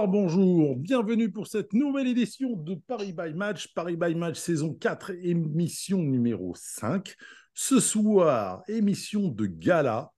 [0.00, 4.72] Bonsoir, bonjour, bienvenue pour cette nouvelle édition de Paris by Match, Paris by Match saison
[4.72, 7.14] 4, émission numéro 5.
[7.52, 10.10] Ce soir, émission de gala,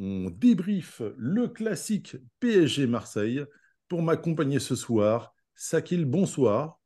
[0.00, 3.44] on débriefe le classique PSG Marseille.
[3.86, 6.80] Pour m'accompagner ce soir, Sakil, bonsoir.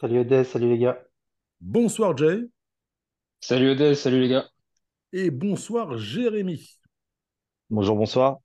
[0.00, 1.04] Salut Odès, salut les gars.
[1.60, 2.48] Bonsoir Jay.
[3.40, 4.48] Salut Odès, salut les gars.
[5.12, 6.78] Et bonsoir Jérémy.
[7.68, 8.38] Bonjour, bonsoir.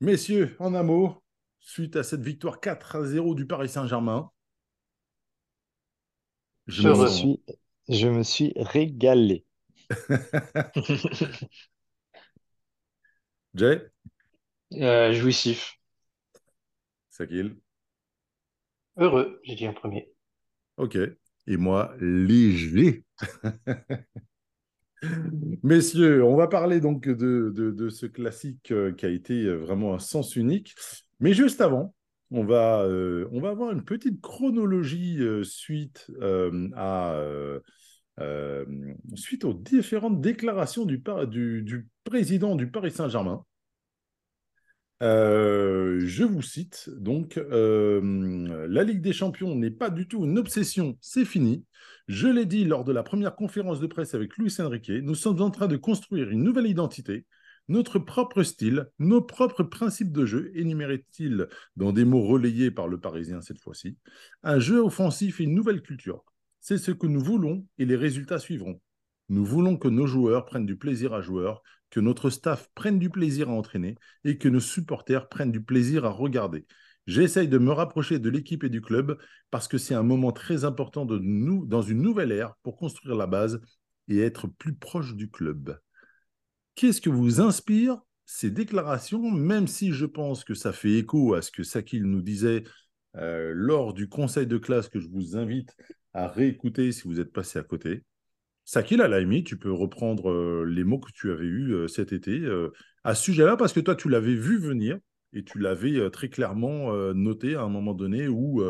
[0.00, 1.21] Messieurs, en un mot,
[1.62, 4.30] suite à cette victoire 4 à 0 du Paris Saint-Germain.
[6.66, 7.40] Je, me suis,
[7.88, 9.44] je me suis régalé.
[13.54, 13.90] Jay?
[14.72, 15.78] Euh, jouissif.
[17.10, 17.56] Sakil?
[18.96, 20.12] Heureux, j'ai dit en premier.
[20.76, 20.96] Ok.
[21.46, 23.04] Et moi, léger.
[25.62, 29.56] Messieurs, on va parler donc de, de, de ce classique euh, qui a été euh,
[29.56, 30.74] vraiment un sens unique.
[31.20, 31.94] Mais juste avant,
[32.32, 37.20] on va, euh, on va avoir une petite chronologie euh, suite, euh, à,
[39.14, 41.02] suite aux différentes déclarations du,
[42.04, 43.44] président du Paris Saint-Germain.
[45.00, 51.24] Je vous cite, donc, la Ligue des Champions n'est pas du tout une obsession, c'est
[51.24, 51.64] fini.
[52.08, 55.42] Je l'ai dit lors de la première conférence de presse avec Luis Enrique, nous sommes
[55.42, 57.26] en train de construire une nouvelle identité,
[57.68, 63.00] notre propre style, nos propres principes de jeu, énumérait-il dans des mots relayés par le
[63.00, 63.96] Parisien cette fois-ci,
[64.42, 66.24] un jeu offensif et une nouvelle culture.
[66.60, 68.80] C'est ce que nous voulons et les résultats suivront.
[69.28, 71.52] Nous voulons que nos joueurs prennent du plaisir à jouer,
[71.90, 76.04] que notre staff prenne du plaisir à entraîner et que nos supporters prennent du plaisir
[76.04, 76.66] à regarder.
[77.06, 79.18] J'essaye de me rapprocher de l'équipe et du club
[79.50, 83.16] parce que c'est un moment très important de nous, dans une nouvelle ère pour construire
[83.16, 83.60] la base
[84.08, 85.78] et être plus proche du club.
[86.74, 91.42] Qu'est-ce que vous inspire ces déclarations, même si je pense que ça fait écho à
[91.42, 92.64] ce que Sakil nous disait
[93.16, 95.76] euh, lors du conseil de classe que je vous invite
[96.14, 98.04] à réécouter si vous êtes passé à côté?
[98.64, 101.88] Sakil, à la limite, tu peux reprendre euh, les mots que tu avais eus euh,
[101.88, 102.40] cet été
[103.04, 104.98] à ce sujet-là, parce que toi, tu l'avais vu venir
[105.34, 108.62] et tu l'avais très clairement noté à un moment donné où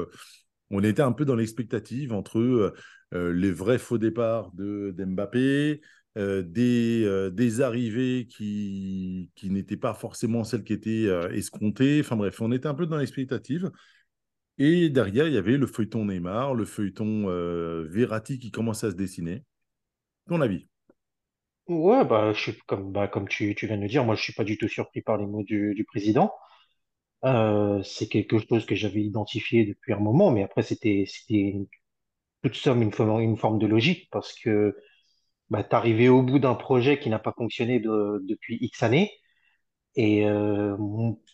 [0.70, 2.72] on était un peu dans l'expectative entre
[3.12, 5.80] les vrais faux départs de d'Mbappé,
[6.18, 12.00] euh, des, euh, des arrivées qui, qui n'étaient pas forcément celles qui étaient euh, escomptées.
[12.00, 13.70] Enfin bref, on était un peu dans l'expectative.
[14.58, 17.26] Et derrière, il y avait le feuilleton Neymar, le feuilleton
[17.88, 19.44] Verratti qui commençait à se dessiner.
[20.28, 20.68] Ton avis?
[21.68, 24.22] Ouais, bah, je suis comme, bah, comme tu, tu viens de le dire, moi je
[24.22, 26.32] suis pas du tout surpris par les mots du, du président.
[27.84, 31.06] C'est quelque chose que j'avais identifié depuis un moment, mais après c'était
[32.42, 34.76] toute somme une forme, une forme de logique parce que
[35.52, 39.12] bah, t'arrivais au bout d'un projet qui n'a pas fonctionné de- depuis X années.
[39.96, 40.76] Et euh,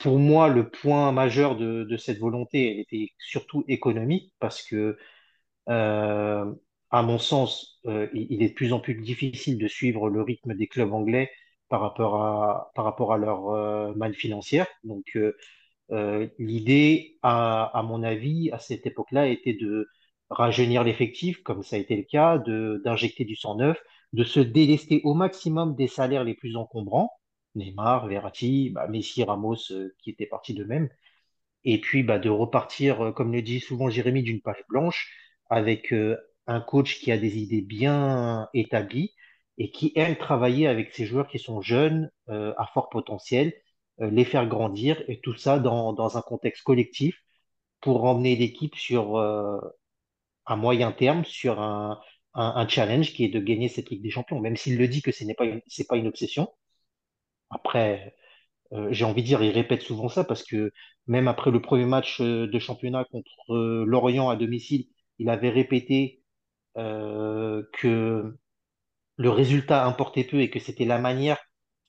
[0.00, 4.98] pour moi, le point majeur de, cette volonté, elle était surtout économique parce que
[5.70, 6.54] Euh,
[6.90, 10.54] à mon sens, euh, il est de plus en plus difficile de suivre le rythme
[10.54, 11.30] des clubs anglais
[11.68, 14.66] par rapport à, par rapport à leur manne financière.
[14.84, 15.16] Donc,
[16.38, 19.88] l'idée, à, à mon avis, à cette époque-là, était de
[20.30, 23.78] rajeunir l'effectif, comme ça a été le cas, d'injecter du sang neuf,
[24.12, 27.12] de se délester au maximum des salaires les plus encombrants.
[27.54, 30.88] Neymar, Verratti, bah, Messi, Ramos, euh, qui étaient partis d'eux-mêmes
[31.64, 35.12] et puis bah, de repartir, euh, comme le dit souvent Jérémy, d'une page blanche
[35.50, 39.14] avec euh, un coach qui a des idées bien établies
[39.58, 43.52] et qui aime travailler avec ces joueurs qui sont jeunes, à fort potentiel,
[43.98, 47.20] les faire grandir et tout ça dans, dans un contexte collectif
[47.80, 49.18] pour emmener l'équipe sur
[50.46, 52.00] à moyen terme sur un,
[52.34, 55.12] un, challenge qui est de gagner cette Ligue des Champions, même s'il le dit que
[55.12, 56.48] ce n'est pas une, pas une obsession.
[57.50, 58.14] Après,
[58.72, 60.72] euh, j'ai envie de dire, il répète souvent ça parce que
[61.06, 64.86] même après le premier match euh, de championnat contre euh, Lorient à domicile,
[65.18, 66.22] il avait répété
[66.76, 68.36] que
[69.16, 71.38] le résultat importait peu et que c'était la manière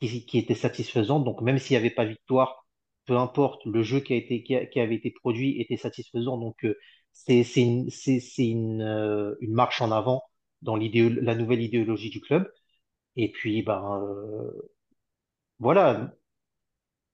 [0.01, 1.25] qui, était satisfaisante.
[1.25, 2.65] Donc même s'il n'y avait pas victoire,
[3.06, 6.38] peu importe, le jeu qui a été, qui, avait été produit était satisfaisant.
[6.39, 6.65] Donc
[7.13, 7.44] c'est
[8.38, 8.81] une,
[9.42, 10.24] une marche en avant
[10.61, 12.51] dans la nouvelle idéologie du club.
[13.17, 14.71] Et puis, ben, euh,
[15.59, 16.11] voilà,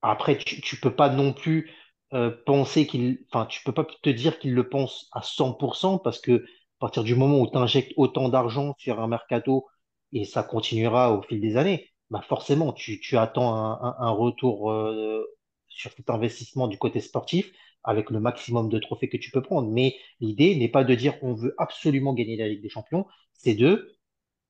[0.02, 1.72] après, tu, tu peux pas non plus
[2.14, 6.20] euh, penser qu'il, enfin, tu peux pas te dire qu'il le pense à 100% parce
[6.22, 9.68] que à partir du moment où tu injectes autant d'argent sur un mercato
[10.12, 15.26] et ça continuera au fil des années, bah forcément, tu, attends un retour euh,
[15.68, 17.52] sur cet investissement du côté sportif
[17.86, 19.70] avec le maximum de trophées que tu peux prendre.
[19.70, 23.56] Mais l'idée n'est pas de dire on veut absolument gagner la Ligue des Champions, c'est
[23.56, 23.96] de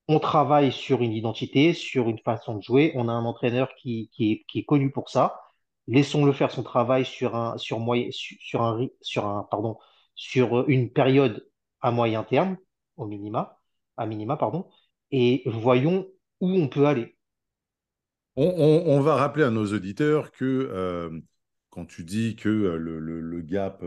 [0.07, 2.91] on travaille sur une identité, sur une façon de jouer.
[2.95, 5.41] On a un entraîneur qui, qui est, connu pour ça.
[5.87, 9.77] Laissons-le faire son travail sur un, sur moyen, sur un, sur un, pardon,
[10.15, 11.47] sur une période
[11.81, 12.57] à moyen terme,
[12.97, 13.59] au minima,
[13.97, 14.67] à minima, pardon,
[15.11, 16.07] et voyons
[16.39, 17.15] où on peut aller.
[18.37, 21.21] On va rappeler à nos auditeurs que euh,
[21.75, 23.83] quand tu dis que le, gap,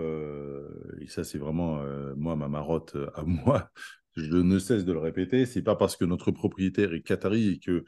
[1.00, 1.81] et ça c'est vraiment
[2.17, 3.70] moi ma marotte à moi,
[4.17, 7.58] je ne cesse de le répéter, c'est pas parce que notre propriétaire est qatari et
[7.58, 7.85] que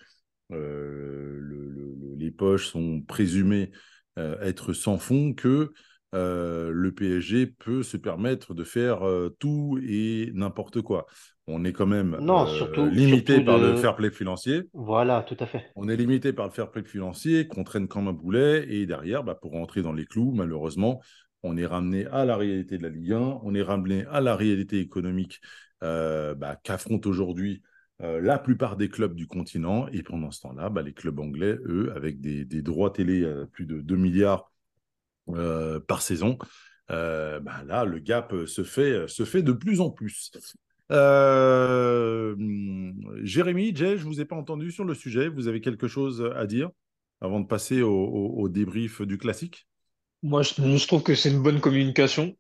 [0.51, 3.71] le- le- le- les poches sont présumées
[4.17, 5.73] être sans fond que
[6.13, 9.01] le PSG peut se permettre de faire
[9.39, 11.07] tout et n'importe quoi.
[11.53, 14.63] On est quand même Non, euh, surtout, limité surtout par le fair play financier.
[14.73, 15.71] voilà, tout à fait.
[15.75, 19.25] On est limité par le fair play financier qu'on traîne comme un boulet et derrière,
[19.25, 21.01] bah, pour rentrer dans les clous, malheureusement,
[21.43, 24.37] on est ramené à la réalité de la Ligue 1, on est ramené à la
[24.37, 25.41] réalité économique
[25.83, 27.63] euh, bah, qu'affrontent aujourd'hui
[28.03, 29.87] euh, la plupart des clubs du continent.
[29.89, 33.47] Et pendant ce temps-là, bah, les clubs anglais, eux, avec des, des droits télé à
[33.47, 34.51] plus de 2 milliards
[35.87, 36.39] par saison,
[36.91, 40.33] euh, bah, là, le gap se fait, se fait de plus en plus.
[40.91, 42.35] Euh,
[43.23, 45.29] Jérémy, Jay, je ne vous ai pas entendu sur le sujet.
[45.29, 46.71] Vous avez quelque chose à dire
[47.21, 49.67] avant de passer au, débrief du classique?
[50.23, 52.37] Moi, je, trouve que c'est une bonne communication.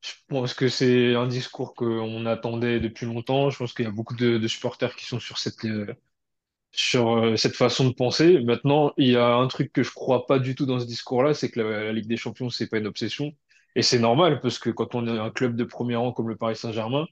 [0.00, 3.50] Je pense que c'est un discours qu'on attendait depuis longtemps.
[3.50, 5.94] Je pense qu'il y a beaucoup de, supporters qui sont sur cette, euh,
[6.94, 8.40] euh, cette façon de penser.
[8.40, 11.32] Maintenant, il y a un truc que je crois pas du tout dans ce discours-là,
[11.32, 13.32] c'est que la, la Ligue des Champions, c'est pas une obsession.
[13.76, 16.36] Et c'est normal, parce que quand on est un club de premier rang comme le
[16.36, 17.06] Paris Saint-Germain,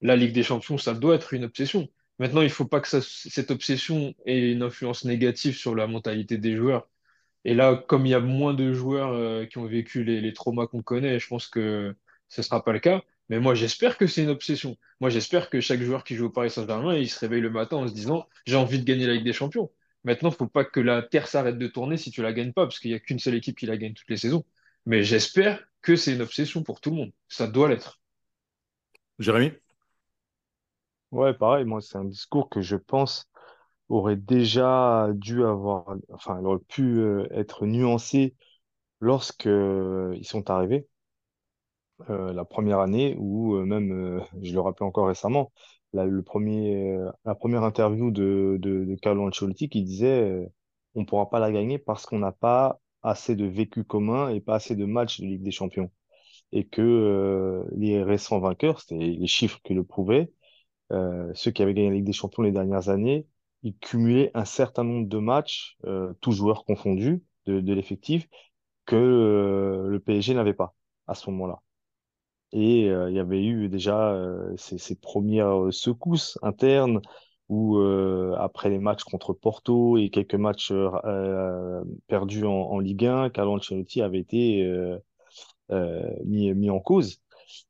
[0.00, 1.88] la Ligue des Champions, ça doit être une obsession.
[2.18, 6.56] Maintenant, il faut pas que cette obsession ait une influence négative sur la mentalité des
[6.56, 6.88] joueurs.
[7.44, 10.32] Et là, comme il y a moins de joueurs euh, qui ont vécu les, les
[10.32, 11.94] traumas qu'on connaît, je pense que
[12.28, 13.02] ce sera pas le cas.
[13.28, 14.76] Mais moi, j'espère que c'est une obsession.
[15.00, 17.76] Moi, j'espère que chaque joueur qui joue au Paris Saint-Germain, il se réveille le matin
[17.76, 19.70] en se disant, j'ai envie de gagner la Ligue des Champions.
[20.04, 22.78] Maintenant, faut pas que la Terre s'arrête de tourner si tu la gagnes pas, parce
[22.78, 24.44] qu'il y a qu'une seule équipe qui la gagne toutes les saisons.
[24.86, 27.12] Mais j'espère que c'est une obsession pour tout le monde.
[27.28, 28.00] Ça doit l'être.
[29.18, 29.52] Jérémy?
[31.12, 33.28] Ouais, pareil, moi, c'est un discours que je pense
[33.88, 38.36] aurait déjà dû avoir, enfin, il aurait pu euh, être nuancé
[39.00, 40.88] lorsque euh, ils sont arrivés,
[42.10, 45.52] euh, la première année, ou même, je le rappelais encore récemment,
[45.92, 50.50] la, le premier, la première interview de, de, Carlo Ancelotti qui disait
[50.94, 54.40] on ne pourra pas la gagner parce qu'on n'a pas assez de vécu commun et
[54.40, 55.90] pas assez de matchs de Ligue des Champions.
[56.52, 60.30] Et que les récents vainqueurs, c'était les chiffres qui le prouvaient,
[60.92, 63.26] euh, ceux qui avaient gagné la Ligue des Champions les dernières années,
[63.62, 68.28] ils cumulaient un certain nombre de matchs, euh, tous joueurs confondus, de, de l'effectif,
[68.86, 70.74] que euh, le PSG n'avait pas
[71.06, 71.62] à ce moment-là.
[72.52, 77.00] Et euh, il y avait eu déjà euh, ces, ces premières secousses internes
[77.48, 80.72] où, euh, après les matchs contre Porto et quelques matchs
[82.08, 84.98] perdus en, en Ligue 1, Carlo Ancelotti avait été euh,
[85.70, 87.20] euh, mis, mis en cause.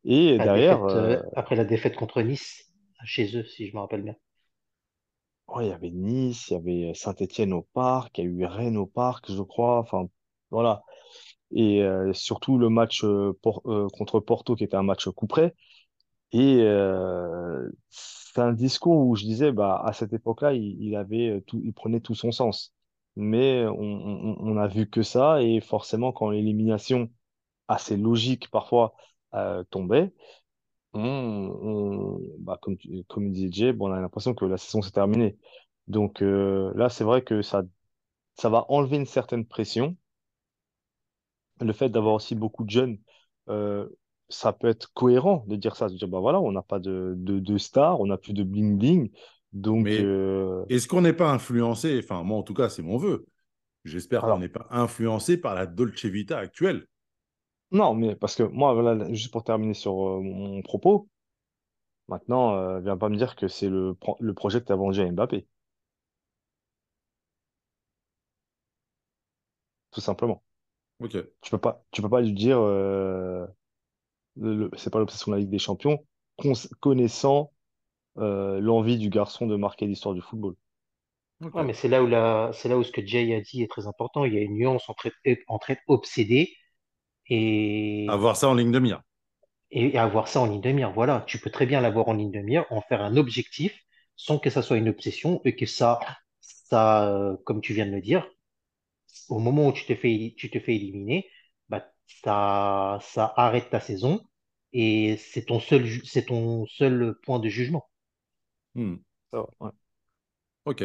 [0.04, 2.65] Et derrière, défaite, euh, après la défaite contre Nice,
[3.06, 4.16] chez eux, si je me rappelle bien.
[5.48, 8.44] Ouais, il y avait Nice, il y avait Saint-Étienne au parc, il y a eu
[8.44, 9.78] Rennes au parc, je crois.
[9.78, 10.08] Enfin,
[10.50, 10.82] voilà.
[11.52, 13.32] Et euh, surtout le match euh,
[13.66, 15.54] euh, contre Porto, qui était un match coup près.
[16.32, 21.40] Et euh, c'est un discours où je disais, bah, à cette époque-là, il, avait euh,
[21.42, 22.75] tout, il prenait tout son sens.
[23.16, 27.10] Mais on, on, on a vu que ça, et forcément, quand l'élimination
[27.68, 28.94] assez logique parfois
[29.34, 30.12] euh, tombait,
[30.98, 34.82] on, on- bah, comme, tu- comme disait Jay, bon, on a l'impression que la saison
[34.82, 35.36] s'est terminée.
[35.88, 37.62] Donc euh, là, c'est vrai que ça,
[38.36, 39.96] ça va enlever une certaine pression.
[41.60, 42.98] Le fait d'avoir aussi beaucoup de jeunes,
[43.48, 43.88] euh,
[44.28, 47.14] ça peut être cohérent de dire ça, de dire, bah voilà, on n'a pas de,
[47.16, 49.10] de, de stars, on n'a plus de bling-bling.
[49.52, 52.98] Donc, Mais euh, est-ce qu'on n'est pas influencé, enfin moi en tout cas c'est mon
[52.98, 53.26] vœu,
[53.84, 56.86] j'espère qu'on n'est pas influencé par la Dolce Vita actuelle.
[57.70, 61.08] Non, mais parce que moi, voilà, juste pour terminer sur euh, mon, mon propos,
[62.08, 64.76] maintenant, euh, viens pas me dire que c'est le, pro- le projet que tu as
[64.76, 65.46] vendu à Mbappé,
[69.90, 70.42] tout simplement.
[71.00, 71.16] Ok.
[71.42, 73.46] Tu peux pas, tu peux pas lui dire, euh,
[74.37, 76.04] le- le- c'est pas l'obsession de la Ligue des Champions,
[76.38, 77.52] cons- connaissant
[78.18, 80.56] euh, l'envie du garçon de marquer l'histoire du football.
[81.42, 81.54] Ok.
[81.54, 83.70] Ouais, mais c'est là où la, c'est là où ce que Jay a dit est
[83.70, 84.25] très important.
[84.25, 86.54] Il y a une nuance entre être, entre être obsédé
[87.28, 89.02] et, Avoir ça en ligne de mire.
[89.71, 90.92] et avoir ça en ligne de mire.
[90.92, 93.78] Voilà, tu peux très bien l'avoir en ligne de mire, en faire un objectif,
[94.16, 95.99] sans que ça soit une obsession et que ça,
[96.40, 98.28] ça, euh, comme tu viens de le dire,
[99.28, 101.28] au moment où tu te fais, tu te fais éliminer,
[101.68, 101.92] bah,
[102.25, 104.25] ça, ça arrête ta saison
[104.73, 107.88] et c'est ton seul, c'est ton seul point de jugement.
[108.75, 108.97] Hmm.
[109.33, 109.71] Ouais.
[110.64, 110.85] Ok.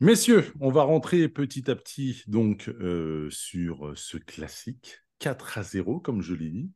[0.00, 6.00] Messieurs, on va rentrer petit à petit donc euh, sur ce classique 4 à 0,
[6.00, 6.70] comme je l'ai dit.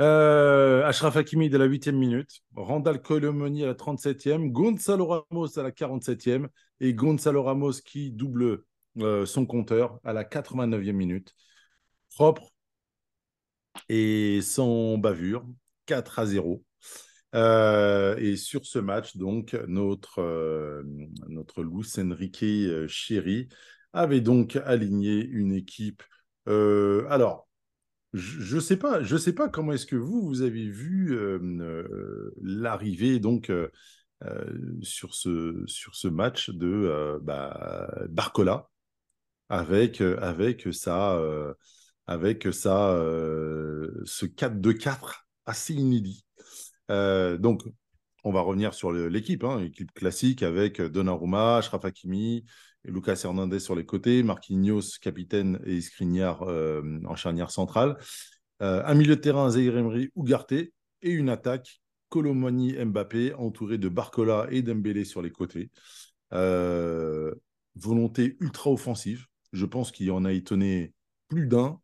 [0.00, 5.62] Euh, Achraf Hakimi de la 8e minute, Randall Colomoni à la 37e, Gonzalo Ramos à
[5.62, 6.48] la 47e
[6.80, 8.64] et Gonzalo Ramos qui double
[8.98, 11.34] euh, son compteur à la 89e minute.
[12.10, 12.50] Propre
[13.88, 15.46] et sans bavure,
[15.86, 16.64] 4 à 0.
[17.36, 20.82] Euh, et sur ce match, donc, notre,
[21.28, 22.44] notre Luis Enrique
[22.88, 23.48] chéri
[23.92, 26.02] avait donc aligné une équipe.
[26.48, 27.48] Euh, alors,
[28.14, 31.38] je ne sais pas, je sais pas comment est-ce que vous, vous avez vu euh,
[31.60, 33.50] euh, l'arrivée donc
[34.80, 38.70] sur, ce, sur ce match de bah, Barcola
[39.48, 41.20] avec, avec, sa,
[42.06, 46.24] avec euh, ce 4-2-4 assez inédit.
[46.88, 47.64] Donc,
[48.22, 52.44] on va revenir sur l'équipe, hein, équipe classique avec Donnarumma, et
[52.84, 57.96] Lucas Hernandez sur les côtés, Marquinhos, capitaine et Skriniar euh, en charnière centrale.
[58.62, 60.70] Euh, un milieu de terrain, Zaire Emery, Ugarte, et
[61.02, 65.70] une attaque, Colomani, Mbappé, entouré de Barcola et Dembélé sur les côtés.
[66.32, 67.34] Euh,
[67.74, 69.26] volonté ultra offensive.
[69.52, 70.92] Je pense qu'il en a étonné
[71.28, 71.80] plus d'un.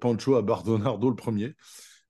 [0.00, 1.54] Pancho à Bardonardo le premier.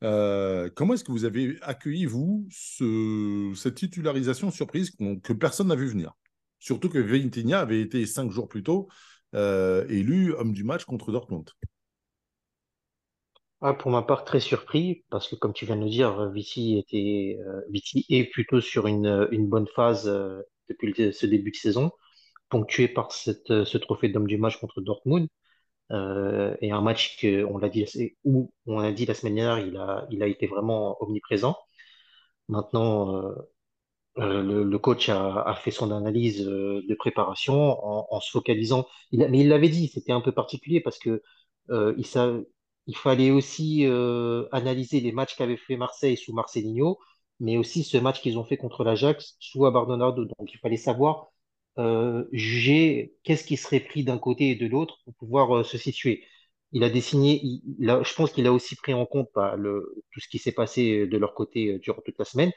[0.01, 5.87] Comment est-ce que vous avez accueilli, vous, ce- cette titularisation surprise que personne n'a vu
[5.87, 6.15] venir?
[6.61, 8.89] Surtout que Vitinha avait été cinq jours plus tôt
[9.35, 11.51] euh, élu homme du match contre Dortmund.
[13.63, 16.79] Ah, pour ma part, très surpris, parce que comme tu viens de le dire, Vici
[16.79, 17.61] était, euh,
[18.09, 20.41] est plutôt sur une, bonne phase euh,
[20.71, 21.91] depuis ce début de saison,
[22.49, 25.29] ponctué par cette, ce trophée d'homme du match contre Dortmund.
[25.93, 27.87] Euh, et un match que, on l'a dit,
[28.25, 31.57] où on a dit la semaine dernière, il a, il a été vraiment omniprésent.
[32.49, 33.35] Maintenant,
[34.19, 37.55] euh, le, coach a, fait son analyse euh, de préparation
[38.13, 38.87] en, se focalisant.
[39.13, 41.23] Mais il l'avait dit, c'était un peu particulier parce que
[41.71, 41.95] euh,
[42.87, 43.87] il, fallait aussi
[44.53, 46.99] analyser les matchs qu'avait fait Marseille sous Marcelinho,
[47.41, 50.25] mais aussi ce match qu'ils ont fait contre l'Ajax sous Abardonado.
[50.25, 51.29] Donc il fallait savoir
[52.33, 56.25] juger qu'est-ce qui serait pris d'un côté et de l'autre pour pouvoir se situer.
[56.73, 57.41] Il a dessiné,
[57.81, 61.19] je pense qu'il a aussi pris en compte bah, tout ce qui s'est passé de
[61.19, 62.53] leur côté durant toute la semaine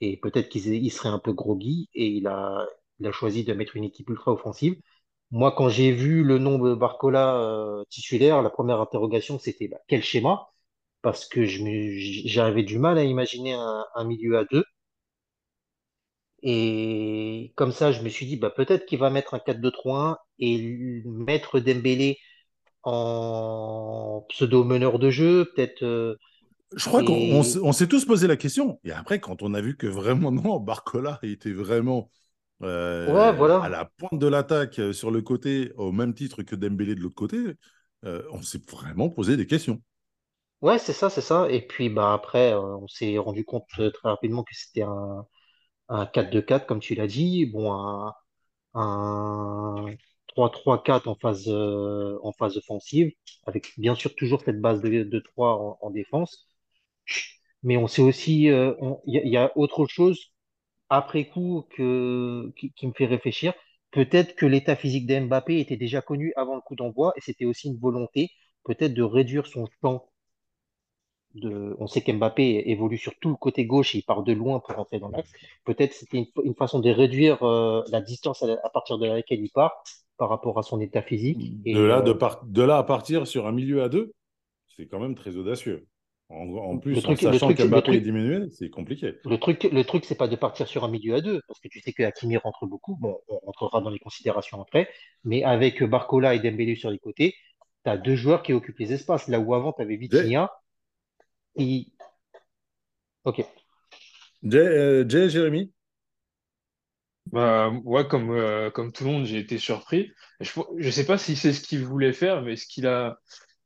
[0.00, 2.66] et peut-être qu'il il serait un peu groggy et il a,
[3.12, 4.76] choisi de mettre une équipe ultra offensive.
[5.30, 9.78] Moi, quand j'ai vu le nom de Barcola euh, titulaire, la première interrogation, c'était bah,
[9.88, 10.48] quel schéma?
[11.02, 14.64] Parce que j'avais du mal à imaginer un, un milieu à deux.
[16.42, 21.02] Et comme ça, je me suis dit, bah, peut-être qu'il va mettre un 4-2-3-1 et
[21.06, 22.18] mettre Dembélé
[22.84, 25.82] en pseudo-meneur de jeu, peut-être.
[25.84, 26.16] euh,
[26.74, 27.14] Je crois qu'on
[27.62, 28.80] on s'est tous posé la question.
[28.84, 32.10] Et après, quand on a vu que vraiment, non, Barcola était vraiment
[33.06, 36.56] ouais, euh, à la pointe de l'attaque euh, sur le côté, au même titre que
[36.56, 37.38] Dembélé de l'autre côté,
[38.04, 39.80] euh, on s'est vraiment posé des questions.
[40.62, 41.50] Ouais, c'est ça, c'est ça.
[41.50, 45.26] Et puis bah après, on s'est rendu compte très rapidement que c'était un,
[45.88, 47.46] un 4-2-4, comme tu l'as dit.
[47.46, 48.14] Bon, un,
[48.74, 49.86] un
[50.28, 53.12] 3-3-4 en phase, euh, en phase offensive,
[53.46, 56.46] avec bien sûr toujours cette base de, de 3 en, en défense.
[57.62, 58.74] Mais on sait aussi, euh,
[59.06, 60.32] il y, a il y a autre chose
[60.90, 63.54] après coup que, qui, qui me fait réfléchir.
[63.92, 67.46] Peut-être que l'état physique de Mbappé était déjà connu avant le coup d'envoi et c'était
[67.46, 68.30] aussi une volonté
[68.64, 69.66] peut-être de réduire son
[71.34, 74.60] de, on sait qu'Mbappé évolue sur tout le côté gauche et il part de loin
[74.60, 75.30] pour rentrer dans l'axe.
[75.64, 79.40] Peut-être c'était une, une façon de réduire euh, la distance à, à partir de laquelle
[79.40, 79.82] il part
[80.16, 81.54] par rapport à son état physique.
[81.68, 84.12] De de, euh, par- de là à partir sur un milieu à deux,
[84.76, 85.86] c'est quand même très audacieux.
[86.28, 89.14] En, en le plus, en truc, le sachant truc, le qu'Mbappé est diminué, c'est compliqué.
[89.24, 91.68] le truc, le truc, c'est pas de partir sur un milieu à deux, parce que
[91.68, 92.96] tu sais que Hakimi rentre beaucoup.
[92.96, 94.88] Bon, on rentrera dans les considérations après,
[95.22, 97.36] mais avec Barcola et Dembélé sur les côtés,
[97.84, 99.28] tu as deux joueurs qui occupent les espaces.
[99.28, 100.50] Là où avant, tu avais Jay, Vitinha.
[101.56, 101.86] Et...
[103.24, 103.44] Ok.
[104.42, 105.72] Jay, euh, Jay, Jérémy?
[107.26, 110.10] Bah, ouais, comme, euh, comme tout le monde, j'ai été surpris.
[110.40, 113.18] Je, je sais pas si c'est ce qu'il voulait faire, mais ce qu'il a,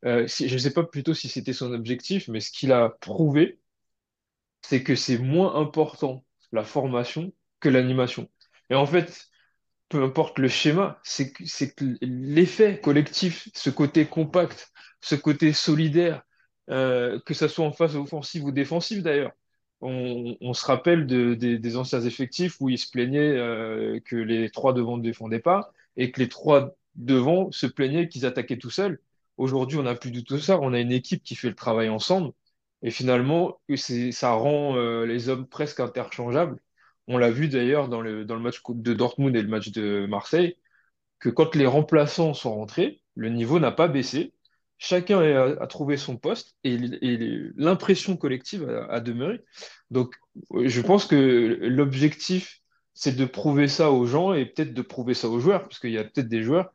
[0.05, 3.61] euh, je sais pas plutôt si c'était son objectif, mais ce qu'il a prouvé,
[4.63, 8.29] c'est que c'est moins important la formation que l'animation.
[8.71, 9.29] Et en fait,
[9.89, 16.23] peu importe le schéma, c'est que, l'effet collectif, ce côté compact, ce côté solidaire,
[16.71, 19.33] euh, que ça soit en phase offensive ou défensive d'ailleurs.
[19.83, 24.75] On, se rappelle de- des anciens effectifs où ils se plaignaient euh, que les trois
[24.75, 29.01] devant ne défendaient pas et que les trois devant se plaignaient qu'ils attaquaient tout seuls.
[29.37, 30.59] Aujourd'hui, on n'a plus du tout ça.
[30.61, 32.33] On a une équipe qui fait le travail ensemble.
[32.83, 33.61] Et finalement,
[34.13, 36.59] ça rend euh, les hommes presque interchangeables.
[37.09, 40.57] On l'a vu d'ailleurs dans le, match de Dortmund et le match de Marseille,
[41.19, 44.35] que quand les remplaçants sont rentrés, le niveau n'a pas baissé.
[44.79, 46.79] Chacun a, trouvé son poste et,
[47.57, 49.41] l'impression collective a, a demeuré.
[49.91, 50.17] Donc,
[50.55, 52.61] je pense que l'objectif,
[52.95, 55.91] c'est de prouver ça aux gens et peut-être de prouver ça aux joueurs, parce qu'il
[55.91, 56.73] y a peut-être des joueurs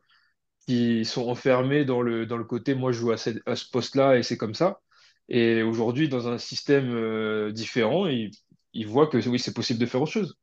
[0.66, 3.68] qui sont enfermés dans le, dans le côté, moi je joue à, cette- à ce
[3.70, 4.80] poste-là et c'est comme ça.
[5.28, 8.30] Et aujourd'hui, dans un système euh, différent, ils,
[8.72, 10.36] ils voient que oui, c'est possible de faire autre chose.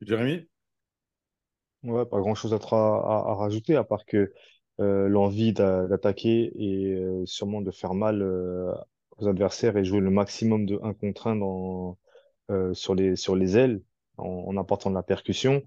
[0.00, 0.48] Jérémy?
[1.82, 4.32] Ouais, pas grand-chose à, à, à rajouter, à part que
[4.80, 8.72] euh, l'envie d'a- d'attaquer et euh, sûrement de faire mal euh,
[9.18, 11.98] aux adversaires et jouer le maximum de un contre un dans,
[12.50, 13.82] euh, sur les, sur les ailes
[14.18, 15.62] en, en apportant de la percussion.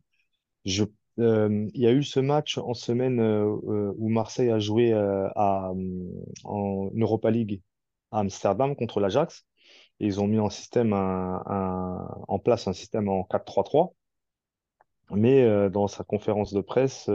[0.65, 0.85] Je,
[1.19, 4.93] euh, il y a eu ce match en semaine euh, euh, où Marseille a joué
[4.93, 5.71] euh, à,
[6.45, 7.61] en Europa League
[8.11, 9.45] à Amsterdam contre l'Ajax.
[9.99, 13.95] Ils ont mis en système un, un- en place un système en 4-3-3.
[15.11, 17.09] Mais dans sa conférence de presse,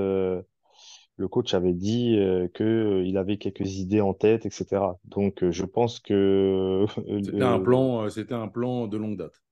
[1.16, 4.98] le coach avait dit euh, que euh, il avait quelques idées en tête, etc.
[5.04, 6.86] Donc je pense que
[7.22, 9.42] C'était un plan, c'était un plan de longue date.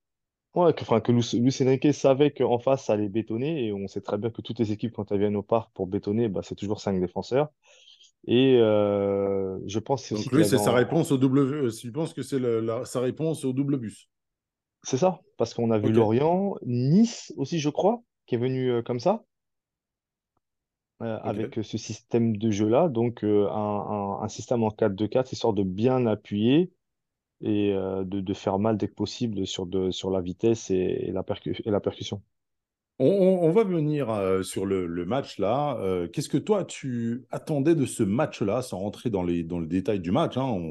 [0.55, 3.87] Ouais, que, enfin, que Luis Luis Enrique savait qu'en face ça allait bétonner et on
[3.89, 6.41] sait très bien que toutes les équipes quand elles viennent au parc pour bétonner, bah,
[6.43, 7.51] c'est toujours cinq défenseurs.
[8.27, 11.41] Et euh, je pense aussi Donc avait c'est sa réponse au double.
[11.41, 14.09] euh, Tu penses que c'est le- la- sa réponse au double bus?
[14.85, 18.71] c'est ça parce qu'on a vu Ok, Lorient, Nice aussi je crois qui est venu
[18.71, 19.25] euh, comme ça.
[21.03, 21.43] euh, ok.
[21.43, 22.89] avec ce système de jeu-là.
[22.89, 26.73] Donc, euh, un, un, un système en 4-2-4, histoire de bien appuyer
[27.43, 31.11] et euh, de, de faire mal dès que possible sur, de, sur la vitesse et,
[31.13, 31.25] la
[31.65, 32.23] et la percussion.
[32.99, 35.77] On, va venir euh, sur le, match là.
[35.81, 39.67] Euh, qu'est-ce que toi tu attendais de ce match-là, sans rentrer dans les, dans le
[39.67, 40.71] détail du match, hein,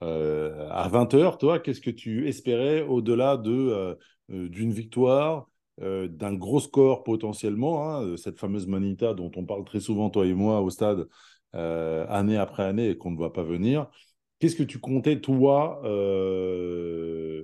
[0.00, 3.98] à 20h, toi, qu'est-ce que tu espérais au-delà de,
[4.28, 5.48] d'une victoire,
[5.78, 10.34] d'un gros score potentiellement, hein, cette fameuse Manita dont on parle très souvent, toi et
[10.34, 11.06] moi, au stade,
[11.52, 13.90] année après année et qu'on ne voit pas venir?
[14.38, 17.42] Qu'est-ce que tu comptais, toi, euh,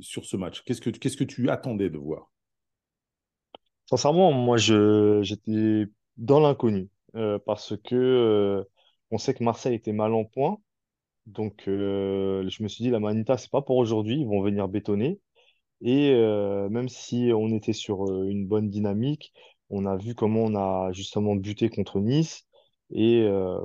[0.00, 0.62] sur ce match?
[0.64, 2.30] Qu'est-ce que, tu attendais de voir?
[3.86, 8.64] Sincèrement, moi, je, j'étais dans l'inconnu euh, parce que euh,
[9.10, 10.58] on sait que Marseille était mal en point.
[11.26, 14.20] Donc, je me suis dit, la Manita, c'est pas pour aujourd'hui.
[14.20, 15.18] Ils vont venir bétonner.
[15.80, 16.12] Et
[16.70, 19.32] même si on était sur une bonne dynamique,
[19.70, 22.46] on a vu comment on a justement buté contre Nice.
[22.90, 23.58] Et euh,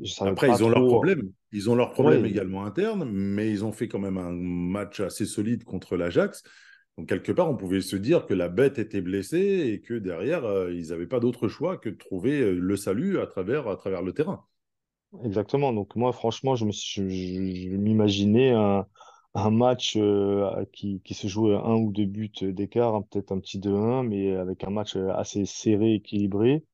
[0.00, 1.32] je savais Après, pas ils ont leurs problèmes.
[1.52, 5.00] Ils ont leurs problèmes Ouais, également internes, mais ils ont fait quand même un match
[5.00, 6.42] assez solide contre l'Ajax.
[6.98, 10.44] Donc, quelque part, on pouvait se dire que la bête était blessée et que derrière,
[10.44, 13.76] euh, ils n'avaient pas d'autre choix que de trouver euh, le salut à travers, à
[13.76, 14.44] travers le terrain.
[15.24, 15.72] exactement.
[15.72, 16.64] Donc moi, franchement, je
[17.02, 18.86] m'imaginais un,
[19.34, 23.32] un match euh, qui, qui se jouait à un ou deux buts d'écart, hein, peut-être
[23.32, 26.64] un petit 2-1, mais avec un match assez serré, équilibré,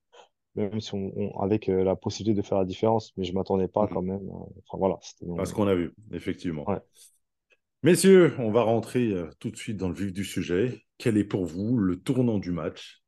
[0.57, 3.13] même si on, on- avec euh, la possibilité de faire la différence.
[3.17, 3.95] Mais je m'attendais pas Mhm.
[3.95, 4.23] quand même.
[4.29, 6.65] euh, Enfin voilà, c'était À ce qu'on a vu, effectivement.
[6.67, 6.81] ouais.
[7.83, 10.83] Messieurs, on va rentrer euh, tout de suite dans le vif du sujet.
[10.99, 13.03] Quel est pour vous le tournant du match?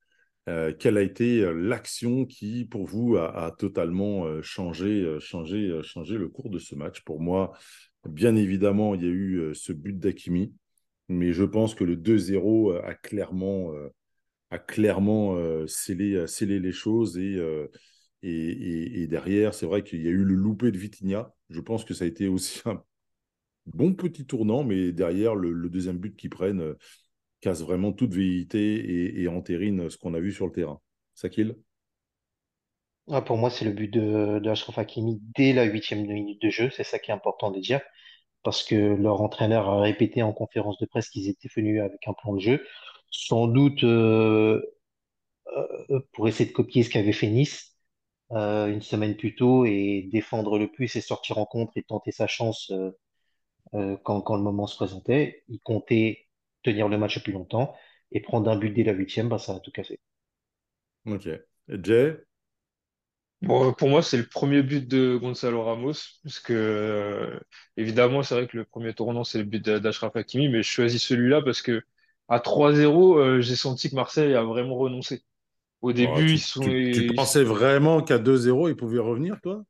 [0.48, 6.28] Euh, quelle a été l'action qui, pour vous, a, a totalement changé, changé, changé le
[6.28, 7.02] cours de ce match?
[7.04, 7.52] Pour moi,
[8.08, 10.54] bien évidemment, il y a eu ce but d'Hakimi,
[11.08, 13.72] mais je pense que le 2-0 a clairement,
[14.50, 17.68] a clairement scellé, euh, scellé les choses et, euh,
[18.22, 21.32] et, derrière, c'est vrai qu'il y a eu le loupé de Vitinha.
[21.48, 22.82] Je pense que ça a été aussi un
[23.66, 26.78] bon petit tournant, mais derrière, le, deuxième but qu'ils prennent euh,
[27.40, 30.80] casse vraiment toute velléité et, entérine ce qu'on a vu sur le terrain.
[31.14, 31.56] Sakil?
[33.08, 36.70] Ah, pour moi, c'est le but de, de dès la huitième minute de jeu.
[36.70, 37.80] C'est ça qui est important de dire.
[38.42, 42.14] Parce que leur entraîneur a répété en conférence de presse qu'ils étaient venus avec un
[42.14, 42.64] plan de jeu.
[43.10, 44.62] Sans doute euh,
[45.56, 47.76] euh, pour essayer de copier ce qu'avait fait Nice
[48.32, 52.12] euh, une semaine plus tôt et défendre le plus et sortir en contre et tenter
[52.12, 52.90] sa chance euh,
[53.74, 55.44] euh, quand, quand le moment se présentait.
[55.48, 56.28] Il comptait
[56.62, 57.74] tenir le match plus longtemps
[58.12, 60.00] et prendre un but dès la huitième, bah, ça a tout cassé.
[61.06, 61.26] Ok.
[61.68, 62.26] Jay?
[63.42, 65.92] Bon, pour moi, c'est le premier but de Gonzalo Ramos,
[66.24, 67.38] parce que euh,
[67.76, 71.02] évidemment, c'est vrai que le premier tournant, c'est le but d'Achraf Hakimi, mais je choisis
[71.02, 71.82] celui-là parce que
[72.28, 75.24] à 3-0, euh, j'ai senti que Marseille a vraiment renoncé.
[75.82, 79.40] Au Oh, début, ils sont, tu- tu ils- pensais vraiment qu'à 2-0, il pouvait revenir,
[79.42, 79.64] toi?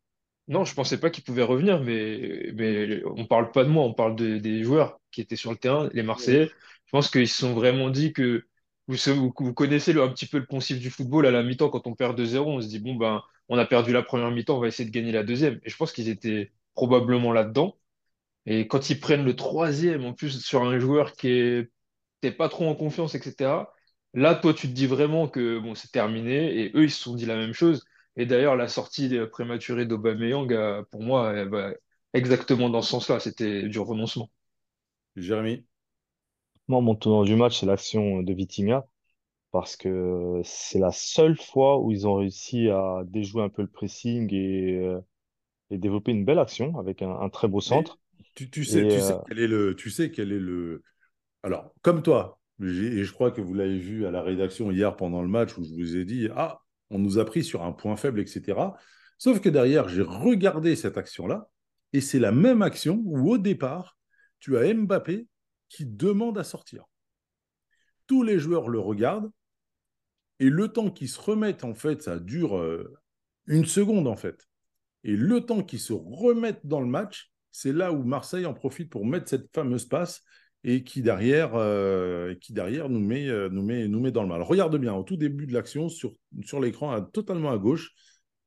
[0.48, 3.94] Non, je pensais pas qu'ils pouvaient revenir, mais, mais on parle pas de moi, on
[3.94, 6.52] parle de- des joueurs qui étaient sur le terrain, les Marseillais.
[6.86, 8.46] Je pense qu'ils se sont vraiment dit que
[8.86, 11.68] vous, vous, vous connaissez le- un petit peu le poncif du football à la mi-temps,
[11.68, 14.56] quand on perd 2-0, on se dit bon ben on a perdu la première mi-temps,
[14.58, 15.60] on va essayer de gagner la deuxième.
[15.64, 17.76] Et je pense qu'ils étaient probablement là-dedans.
[18.46, 21.70] Et quand ils prennent le troisième, en plus sur un joueur qui est
[22.30, 23.74] t'es pas trop en confiance, etc.
[24.14, 26.60] Là, toi, tu te dis vraiment que bon, c'est terminé.
[26.60, 27.84] Et eux, ils se sont dit la même chose.
[28.16, 31.70] Et d'ailleurs, la sortie prématurée d'Aubameyang, euh, pour moi, elle va
[32.14, 33.20] exactement dans ce sens-là.
[33.20, 34.30] C'était du renoncement.
[35.16, 35.66] Jérémy?
[36.68, 38.86] Moi, mon tournant du match, c'est l'action de Vitinha,
[39.52, 43.68] parce que c'est la seule fois où ils ont réussi à déjouer un peu le
[43.68, 45.00] pressing et, euh,
[45.70, 47.98] et développer une belle action avec un, un très beau Mais centre.
[48.34, 50.82] tu, tu sais, Et tu sais euh, quel est le, tu sais quel est le.
[51.46, 55.22] Alors, comme toi, et je crois que vous l'avez vu à la rédaction hier pendant
[55.22, 57.94] le match où je vous ai dit, ah, on nous a pris sur un point
[57.94, 58.58] faible, etc.
[59.16, 61.48] Sauf que derrière, j'ai regardé cette action-là,
[61.92, 63.96] et c'est la même action où au départ,
[64.40, 65.28] tu as Mbappé
[65.68, 66.82] qui demande à sortir.
[68.08, 69.30] Tous les joueurs le regardent,
[70.40, 72.92] et le temps qu'ils se remettent, en fait, ça dure euh,
[73.46, 74.48] une seconde, en fait.
[75.04, 78.90] Et le temps qu'ils se remettent dans le match, c'est là où Marseille en profite
[78.90, 80.24] pour mettre cette fameuse passe
[80.66, 84.28] et qui derrière, euh, qui derrière nous, met, euh, nous, met, nous met dans le
[84.28, 84.42] mal.
[84.42, 87.92] Regarde bien, au tout début de l'action, sur, sur l'écran, à- totalement à gauche,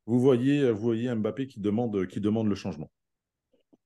[0.07, 2.91] vous voyez, vous voyez Mbappé qui demande, qui demande le changement.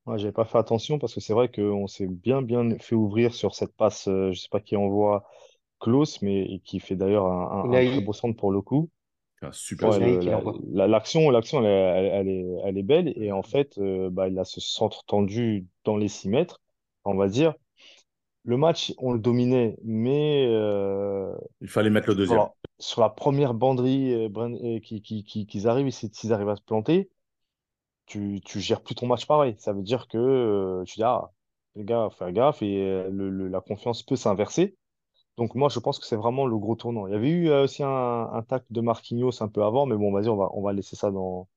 [0.06, 3.34] Ouais, j'avais pas fait attention parce que c'est vrai qu'on s'est bien bien fait ouvrir
[3.34, 5.26] sur cette passe, euh, je sais pas qui envoie
[5.80, 8.90] Klose, mais et qui fait d'ailleurs un, un- un très beau centre pour le coup.
[9.42, 10.00] Un super Ouais,
[10.72, 14.10] la- l'action, l'action, elle, est elle, elle est, elle est belle et en fait, euh,
[14.12, 16.62] bah, il a ce centre tendu dans les 6 mètres,
[17.06, 17.56] on va dire.
[18.46, 22.46] Le match, on le dominait, mais euh, Il fallait mettre le deuxième.
[22.80, 26.56] sur la première banderie euh, Bren- euh, qui, qui, qui, qu'ils arrivent, s'ils arrivent à
[26.56, 27.10] se planter,
[28.06, 29.56] tu, tu gères plus ton match pareil.
[29.60, 31.32] Ça veut dire que euh, tu dis, ah,
[31.76, 34.78] les gars, faire gaffe et euh, le, le- la confiance peut s'inverser.
[35.38, 37.08] Donc moi, je pense que c'est vraiment le gros tournant.
[37.08, 40.12] Il y avait eu euh, aussi un, un de Marquinhos un peu avant, mais bon,
[40.14, 41.50] vas-y, on va, on va laisser ça dans,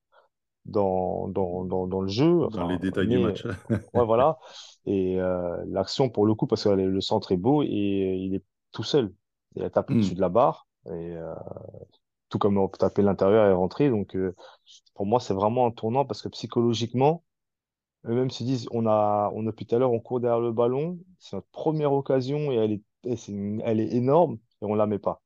[0.67, 2.45] dans, dans, dans, dans le jeu.
[2.51, 3.47] Dans les Enfin, détails du mais match.
[3.95, 4.39] ouais, voilà.
[4.87, 8.45] Et euh, l'action, pour le coup, parce que le centre est beau et il est
[8.73, 9.15] tout seul.
[9.57, 10.67] Il a tapé au-dessus de la barre.
[10.87, 11.35] Et euh,
[12.29, 13.91] tout comme on peut taper l'intérieur et rentrer.
[13.91, 14.35] Donc, euh,
[14.95, 17.25] pour moi, c'est vraiment un tournant parce que psychologiquement,
[18.07, 20.53] eux-mêmes se disent, on a, on a depuis tout à l'heure, on court derrière le
[20.53, 20.99] ballon.
[21.19, 24.87] C'est notre première occasion et elle est, et une- elle est énorme et on la
[24.87, 25.23] met pas.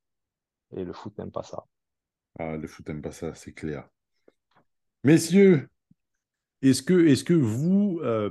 [0.76, 1.66] Et le foot n'aime pas ça.
[2.40, 3.88] Ah, le foot n'aime pas ça, c'est clair.
[5.04, 5.68] Messieurs,
[6.62, 8.30] Est-ce que, est-ce que vous, euh,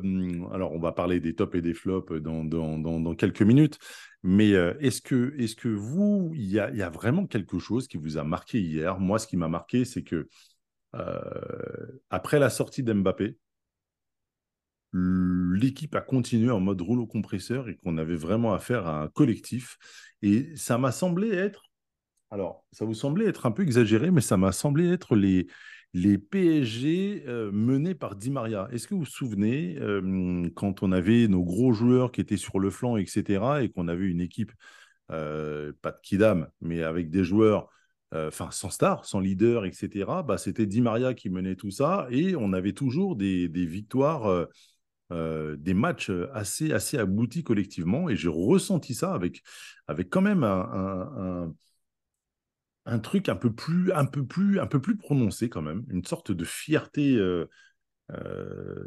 [0.53, 3.79] alors on va parler des tops et des flops dans, dans, dans, quelques minutes,
[4.21, 7.97] mais euh, est-ce que, est-ce que vous, il y y a vraiment quelque chose qui
[7.97, 8.99] vous a marqué hier?
[8.99, 10.29] Moi, ce qui m'a marqué, c'est que
[10.95, 13.37] euh, après la sortie d'Mbappé,
[14.93, 19.77] l'équipe a continué en mode rouleau compresseur et qu'on avait vraiment affaire à un collectif.
[20.21, 21.63] Et ça m'a semblé être
[22.31, 25.47] alors, ça vous semblait être un peu exagéré, mais ça m'a semblé être les,
[25.93, 28.67] les PSG menés par Di Maria.
[28.71, 29.77] Est-ce que vous vous souvenez,
[30.55, 34.05] quand on avait nos gros joueurs qui étaient sur le flanc, etc., et qu'on avait
[34.05, 34.51] une équipe,
[35.07, 37.69] pas de Kidam, mais avec des joueurs,
[38.11, 42.35] enfin sans star, sans leader, etc., bah, c'était Di Maria qui menait tout ça, et
[42.35, 44.47] on avait toujours des, victoires,
[45.11, 49.41] des matchs assez, assez aboutis collectivement, et j'ai ressenti ça avec,
[49.87, 51.51] avec quand même un-
[52.89, 56.03] un truc un peu plus, un peu plus, un peu plus prononcé quand même, une
[56.03, 57.47] sorte de fierté, euh,
[58.11, 58.83] euh,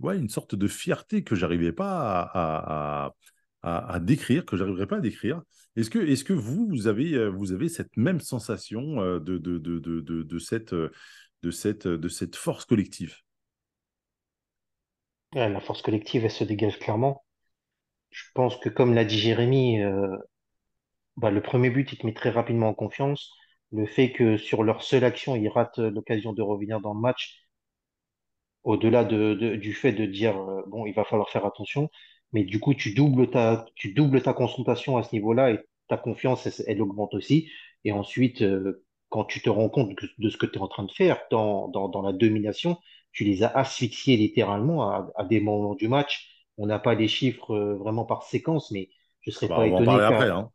[0.00, 3.14] ouais, une sorte de fierté que j'arrivais pas à,
[3.62, 5.42] à, décrire, que j'arriverais pas à décrire.
[5.74, 9.78] Est-ce que, est-ce que vous, avez, euh, vous avez cette même sensation de, de, de,
[9.78, 13.16] de, de, cette, de, cette, de cette force collective?
[15.34, 17.24] Ouais, la force collective, elle se dégage clairement.
[18.10, 19.80] Je pense que comme l'a dit Jérémy,
[21.16, 23.32] bah, le premier but, il te met très rapidement en confiance.
[23.72, 27.46] Le fait que sur leur seule action, ils ratent l'occasion de revenir dans le match,
[28.64, 31.90] au-delà de, de- du fait de dire, euh, bon, il va falloir faire attention,
[32.32, 35.96] mais du coup, tu doubles ta, tu doubles ta concentration à ce niveau-là et ta
[35.96, 37.50] confiance, elle, elle augmente aussi.
[37.84, 40.84] Et ensuite, euh, quand tu te rends compte de ce que tu es en train
[40.84, 42.78] de faire dans, dans, dans la domination,
[43.12, 46.28] tu les as asphyxiés littéralement à, à des moments du match.
[46.56, 48.88] On n'a pas les chiffres euh, vraiment par séquence, mais
[49.22, 50.50] je serais bah, pas on va en étonné parler après, hein.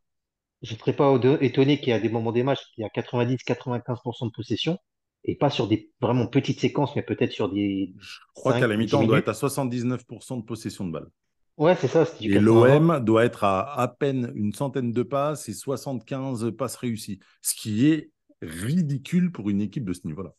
[0.62, 2.88] Je ne serais pas étonné qu'il y a des moments des matchs, qu'il y a
[2.90, 4.78] 90-95% de possession,
[5.24, 8.76] et pas sur des vraiment petites séquences, mais peut-être sur des Je crois qu'à la
[8.76, 11.08] 5-10 mi-temps, on doit être à 79% de possession de balle.
[11.56, 12.98] Ouais, c'est ça, du Et 80-20.
[12.98, 17.54] l'OM doit être à à peine une centaine de passes et 75 passes réussies, ce
[17.54, 20.34] qui est ridicule pour une équipe de ce niveau-là.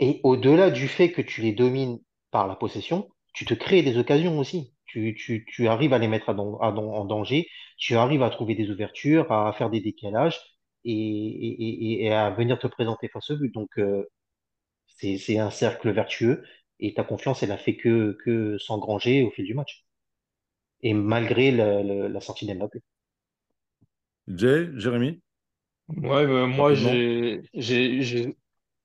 [0.00, 2.00] Et au-delà du fait que tu les domines
[2.32, 4.74] par la possession, tu te crées des occasions aussi.
[4.90, 6.36] Tu, tu, tu arrives à les mettre à à
[6.72, 7.48] en danger,
[7.78, 10.40] tu arrives à trouver des ouvertures, à faire des décalages.
[10.84, 13.52] et, et, et à venir te présenter face au but.
[13.54, 14.04] Donc, euh,
[14.88, 16.44] c'est, c'est un cercle vertueux
[16.80, 19.84] et ta confiance, elle a fait que, que s'engranger au fil du match.
[20.82, 22.82] Et malgré la, la, la sortie d'Mbappé.
[24.28, 25.20] Jay, Jérémy,
[25.88, 26.74] Ouais, bah, moi, rapidement.
[26.74, 28.36] j'ai, j'ai, j'ai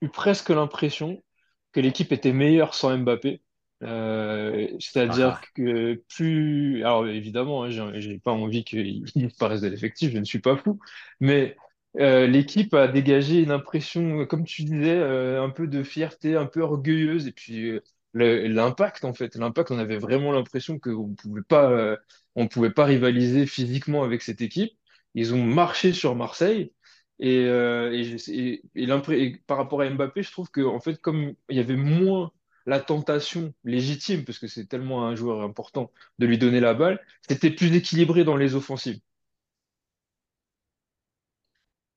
[0.01, 1.23] eu presque l'impression
[1.71, 3.43] que l'équipe était meilleure sans Mbappé.
[3.83, 5.47] Euh, c'est-à-dire ah.
[5.55, 6.79] que plus...
[6.83, 10.55] Alors évidemment, hein, j'ai j'ai pas envie qu'il disparaisse de l'effectif, je ne suis pas
[10.57, 10.79] fou,
[11.19, 11.57] mais
[11.99, 16.45] euh, l'équipe a dégagé une impression, comme tu disais, euh, un peu de fierté, un
[16.45, 17.81] peu orgueilleuse, et puis euh,
[18.13, 21.97] le- l'impact en fait, l'impact, on avait vraiment l'impression qu'on pouvait pas, euh,
[22.35, 24.71] on pouvait pas rivaliser physiquement avec cette équipe.
[25.15, 26.73] Ils ont marché sur Marseille.
[27.19, 30.61] Et, euh, et, je- et- et l'impré- et par rapport à Mbappé, je trouve que
[30.61, 32.31] en fait, comme il y avait moins
[32.65, 36.99] la tentation légitime, parce que c'est tellement un joueur important, de lui donner la balle,
[37.27, 38.99] c'était plus équilibré dans les offensives.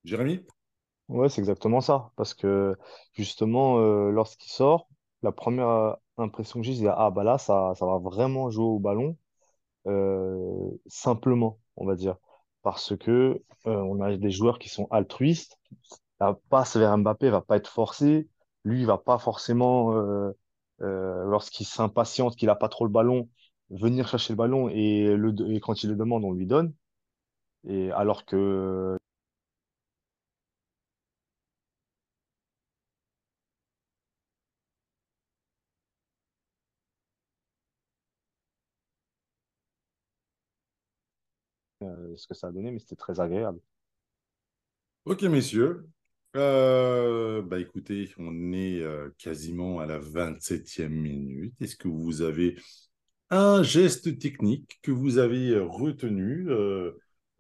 [0.05, 0.45] Jérémy?
[1.09, 2.13] Ouais, c'est exactement ça.
[2.17, 2.77] Parce que
[3.15, 4.89] justement, euh, lorsqu'il sort,
[5.23, 8.79] la première impression que j'ai, c'est ah bah là, ça, ça va vraiment jouer au
[8.79, 9.17] ballon
[9.87, 12.17] euh, simplement, on va dire.
[12.63, 13.11] Parce que
[13.67, 15.59] euh, on a des joueurs qui sont altruistes.
[16.21, 18.29] La passe vers Mbappé va pas être forcée.
[18.65, 19.93] Lui, il va pas forcément,
[20.83, 23.29] euh, lorsqu'il s'impatiente, qu'il a pas trop le ballon,
[23.71, 25.17] venir chercher le ballon et,
[25.51, 26.75] et quand il le demande, on lui donne.
[27.69, 28.99] Et alors que
[41.83, 43.61] euh, ce que ça a donné, mais c'était très agréable.
[45.05, 45.89] Ok, messieurs.
[46.37, 51.55] Euh, bah écoutez, on est euh, quasiment à la 27e minute.
[51.61, 52.57] Est-ce que vous avez
[53.31, 56.49] un geste technique que vous avez euh, retenu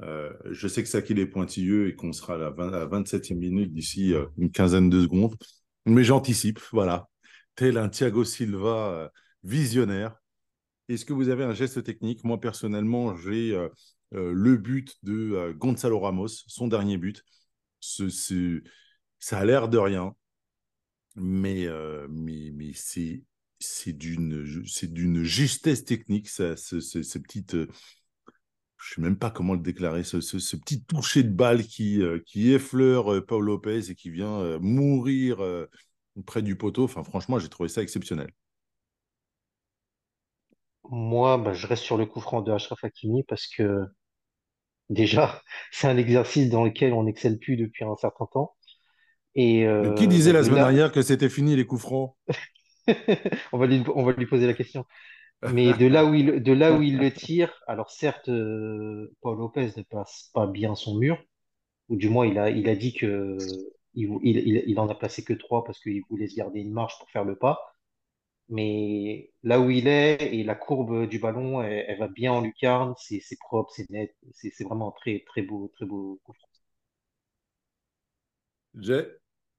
[0.01, 2.87] Je sais que ça qu'il est pointilleux et qu'on sera à la 20 à la
[2.87, 5.37] 27e minute d'ici une quinzaine de secondes,
[5.87, 7.09] mais j'anticipe, voilà.
[7.57, 9.11] Tel un Thiago Silva
[9.42, 10.16] visionnaire.
[10.88, 12.24] Est-ce que vous avez un geste technique?
[12.24, 13.59] Moi, personnellement, j'ai
[14.12, 17.24] le but de Gonzalo Ramos, son dernier but.
[17.81, 20.14] Ça a l'air de rien,
[21.17, 23.23] mais, euh, mais, c'est,
[23.59, 27.69] c'est d'une, c'est d'une justesse technique, ça, ce, petites, euh,
[28.77, 30.19] je sais même pas comment le déclarer, ce,
[30.57, 35.38] petit toucher de balle qui, euh, qui effleure Paul Lopez et qui vient mourir
[36.27, 36.85] près du poteau.
[36.85, 38.31] Enfin, franchement, j'ai trouvé ça exceptionnel.
[40.91, 43.85] Moi, bah, je reste sur le coup franc de Achraf Hakimi parce que
[44.90, 48.55] déjà, c'est un exercice dans lequel on n'excelle plus depuis un certain temps.
[49.35, 52.14] Et Mais qui euh, disait la semaine là, dernière que c'était fini les coups francs?
[53.53, 54.85] On va lui, on va lui poser la question.
[55.46, 59.38] Mais de là où il, de là où il le tire, alors certes, euh, Paul
[59.38, 61.18] Lopez ne passe pas bien son mur,
[61.88, 63.38] ou du moins il a, il a dit que
[63.94, 66.72] il, il, il, il en a placé que trois parce qu'il voulait se garder une
[66.72, 67.61] marge pour faire le pas.
[68.51, 72.41] Mais là où il est et la courbe du ballon, elle, elle va bien en
[72.43, 76.21] lucarne, c'est propre, c'est net, c'est vraiment un très très beau très beau.
[78.81, 79.05] J'ai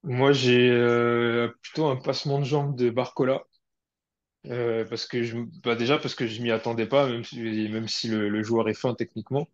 [0.03, 3.43] Moi, j'ai euh, plutôt un passement de jambe de Barcola.
[4.47, 7.87] euh, parce que je, bah déjà parce que je m'y attendais pas, même si, même
[7.87, 9.49] si le, le joueur est fin techniquement,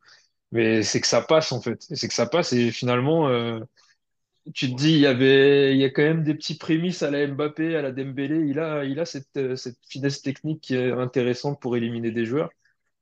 [0.52, 3.60] mais c'est que ça passe en fait, c'est que ça passe et finalement euh,
[4.53, 7.10] tu te dis, il y avait, il y a quand même des petits prémices à
[7.12, 8.47] la Mbappé, à la Dembélé.
[8.47, 12.25] Il a, il a cette, euh, cette finesse technique qui est intéressante pour éliminer des
[12.25, 12.49] joueurs.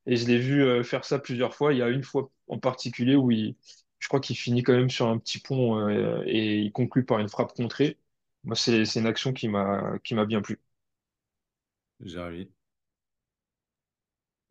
[0.07, 1.73] Et je l'ai vu euh, faire ça plusieurs fois.
[1.73, 3.57] Il y a une fois en particulier où il,
[3.99, 7.19] je crois qu'il finit quand même sur un petit pont euh, et il conclut par
[7.19, 7.99] une frappe contrée.
[8.45, 10.59] Moi, c'est, c'est une action qui m'a, qui m'a bien plu.
[12.05, 12.51] Jérémy.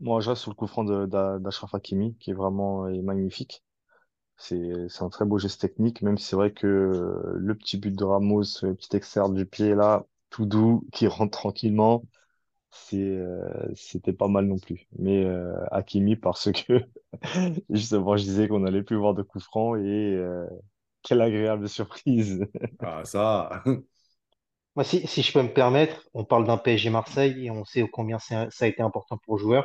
[0.00, 3.00] Moi, je reste sur le coup franc de- d'A- d'Achraf Hakimi, qui est vraiment euh,
[3.00, 3.64] magnifique.
[4.42, 7.92] C'est, un très beau geste technique, même si c'est vrai que euh, le petit but
[7.96, 12.04] de Ramos, le petit externe du pied là, tout doux, qui rentre tranquillement,
[12.94, 14.86] euh, c'était pas mal non plus.
[14.98, 16.80] Mais euh, Hakimi, parce que
[17.70, 19.82] justement, je disais qu'on allait plus voir de coups francs et
[20.16, 20.46] euh,
[21.02, 22.44] quelle agréable surprise.
[22.80, 23.62] Ah, ça.
[24.76, 27.84] Moi, si, si je peux me permettre, on parle d'un PSG Marseille et on sait
[27.90, 29.64] combien c'est- ça a été important pour le joueur.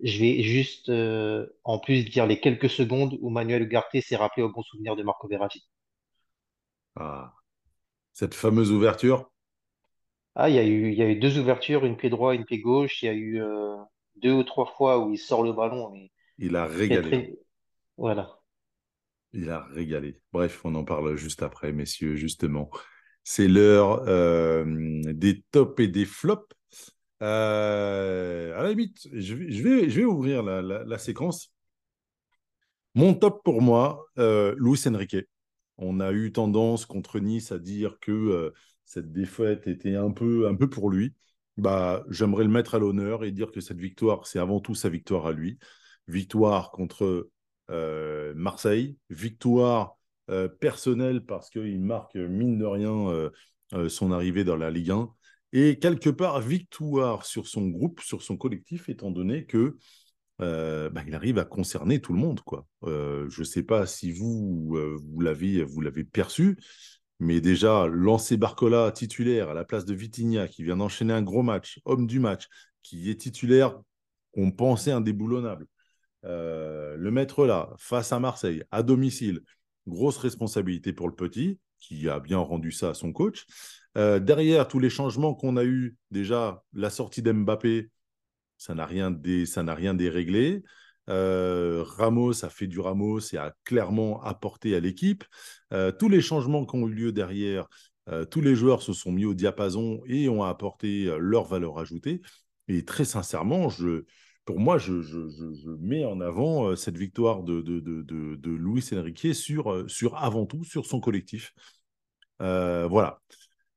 [0.00, 4.42] Je vais juste, euh, en plus, dire les quelques secondes où Manuel Ugarte s'est rappelé
[4.44, 5.64] au bon souvenir de Marco Verratti.
[6.96, 7.32] Ah,
[8.14, 9.30] cette fameuse ouverture,
[10.36, 12.44] Ah, il y a eu, il y a eu deux ouvertures, une pied droit, une
[12.44, 13.02] pied gauche.
[13.02, 13.76] Il y a eu euh,
[14.16, 17.10] deux ou trois fois où il sort le ballon, mais il a régalé.
[17.10, 17.38] très,
[17.98, 18.40] voilà.
[19.32, 20.20] Il a régalé.
[20.32, 22.70] Bref, on en parle juste après, messieurs, justement.
[23.24, 24.64] C'est l'heure euh,
[25.12, 26.54] des tops et des flops.
[27.22, 31.52] Euh, à la limite, je vais, ouvrir la, séquence.
[32.94, 35.16] Mon top pour moi, euh, Luis Enrique.
[35.78, 38.50] On a eu tendance contre Nice à dire que euh,
[38.84, 41.14] cette défaite était un peu, pour lui.
[41.56, 44.88] Bah, j'aimerais le mettre à l'honneur et dire que cette victoire, c'est avant tout sa
[44.88, 45.58] victoire à lui.
[46.08, 47.30] Victoire contre
[47.70, 49.96] euh, Marseille, victoire
[50.58, 53.30] personnelle parce qu'il marque, mine de rien,
[53.88, 55.14] son arrivée dans la Ligue 1.
[55.56, 59.76] Et quelque part, victoire sur son groupe, sur son collectif, étant donné que
[60.40, 62.40] euh, bah, il arrive à concerner tout le monde.
[62.40, 62.66] Quoi.
[62.82, 66.58] Euh, je ne sais pas si vous, euh, vous l'avez perçu,
[67.20, 71.44] mais déjà, lancer Barcola titulaire à la place de Vitinha, qui vient d'enchaîner un gros
[71.44, 72.48] match, homme du match,
[72.82, 73.80] qui est titulaire,
[74.34, 75.66] on pensait indéboulonnable.
[76.24, 79.40] le mettre là, face à Marseille, à domicile,
[79.86, 83.44] grosse responsabilité pour le petit, qui a bien rendu ça à son coach.
[83.94, 87.90] derrière tous les changements qu'on a eus, déjà la sortie d'Mbappé,
[88.56, 90.62] ça n'a rien, dé, rien déréglé.
[91.10, 95.24] Euh, Ramos a fait du Ramos et a clairement apporté à l'équipe.
[95.72, 97.68] Euh, tous les changements qui ont eu lieu derrière,
[98.08, 102.22] euh, tous les joueurs se sont mis au diapason et ont apporté leur valeur ajoutée.
[102.68, 104.04] Et très sincèrement, je,
[104.46, 108.88] pour moi, je, je, je mets en avant cette victoire de, de, de, de Luis
[108.94, 111.52] Enrique sur, sur, avant tout sur son collectif.
[112.40, 113.20] Voilà.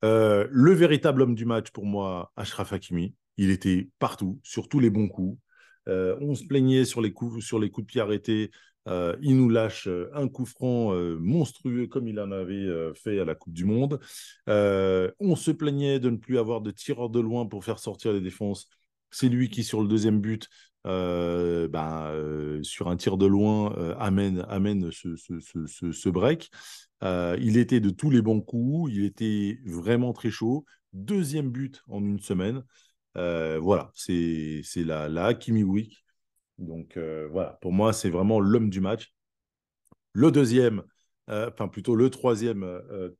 [0.01, 3.13] le véritable homme du match pour moi, Ashraf Hakimi.
[3.37, 5.39] Il était partout, sur tous les bons coups.
[5.87, 8.51] Euh, on se plaignait sur les coups, sur les coups de pied arrêtés.
[8.87, 13.25] Euh, il nous lâche euh, un coup franc monstrueux comme il en avait fait à
[13.25, 13.99] la Coupe du Monde.
[14.47, 18.21] on se plaignait de ne plus avoir de tireur de loin pour faire sortir les
[18.21, 18.67] défenses.
[19.09, 20.49] C'est lui qui, sur le deuxième but,
[20.87, 26.49] ben, sur un tir de loin, amène, amène ce, break.
[27.03, 28.91] il était de tous les bons coups.
[28.93, 30.65] Il était vraiment très chaud.
[30.93, 32.63] Deuxième but en une semaine.
[33.17, 36.05] Euh, voilà, c'est la, la Hakimi Week.
[36.57, 39.13] Donc euh, voilà, pour moi, c'est vraiment l'homme du match.
[40.13, 40.83] Le deuxième,
[41.29, 42.65] euh, enfin plutôt le troisième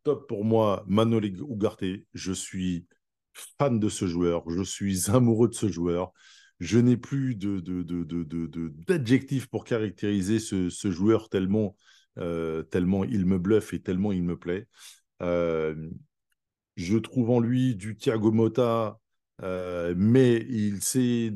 [0.04, 1.84] top pour moi, Manoli Ugarte.
[2.14, 2.88] Je suis
[3.34, 6.12] fan de ce joueur, je suis amoureux de ce joueur.
[6.60, 7.60] Je n'ai plus de,
[8.88, 11.76] d'adjectifs de, pour caractériser ce, joueur tellement,
[12.16, 14.68] tellement il me bluffe et tellement il me plaît.
[15.22, 19.00] je trouve en lui du Thiago Motta
[19.44, 21.32] euh, mais il s'est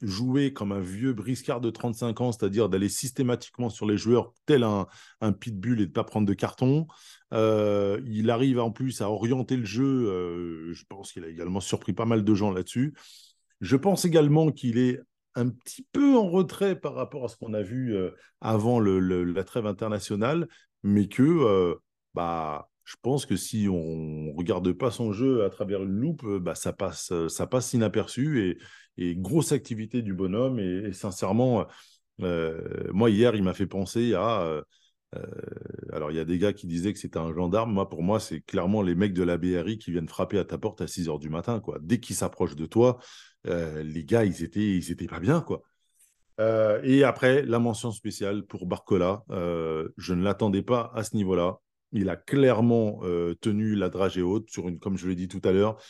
[0.00, 4.62] joué comme un vieux briscard de 35 ans, c'est-à-dire d'aller systématiquement sur les joueurs tel
[4.62, 4.86] un,
[5.32, 6.86] pitbull et de ne pas prendre de carton.
[7.32, 9.84] Euh, il arrive en plus à orienter le jeu.
[9.84, 12.94] Euh, je pense qu'il a également surpris pas mal de gens là-dessus.
[13.60, 15.00] Je pense également qu'il est
[15.34, 17.96] un petit peu en retrait par rapport à ce qu'on a vu
[18.40, 20.46] avant le, la trêve internationale,
[20.82, 21.76] mais que
[22.14, 26.38] bah, je pense que si on regarde pas son jeu à travers une loupe, euh,
[26.38, 28.58] bah, ça, passe, euh, ça passe inaperçu
[28.98, 30.60] et, grosse activité du bonhomme.
[30.60, 31.66] Et, sincèrement,
[32.20, 32.60] euh,
[32.92, 34.62] moi, hier, il m'a fait penser à.
[35.92, 37.72] Alors, il y a des gars qui disaient que c'était un gendarme.
[37.72, 40.58] Moi, pour moi, c'est clairement les mecs de la BRI qui viennent frapper à ta
[40.58, 41.60] porte à 6 h du matin.
[41.60, 41.78] Quoi.
[41.80, 42.98] Dès qu'ils s'approchent de toi,
[43.44, 45.40] les gars, ils étaient, ils étaient pas bien.
[45.40, 45.62] quoi.
[46.82, 49.22] et après, la mention spéciale pour Barcola.
[49.28, 51.58] je ne l'attendais pas à ce niveau-là.
[51.94, 55.40] Il a clairement euh, tenu la dragée haute sur une, comme je l'ai dit tout
[55.44, 55.80] à l'heure,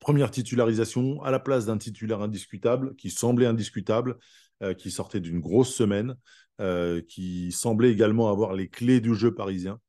[0.00, 4.18] première titularisation à la place d'un titulaire indiscutable qui semblait indiscutable,
[4.62, 6.16] euh, qui sortait d'une grosse semaine,
[6.60, 9.80] euh, qui semblait également avoir les clés du jeu parisien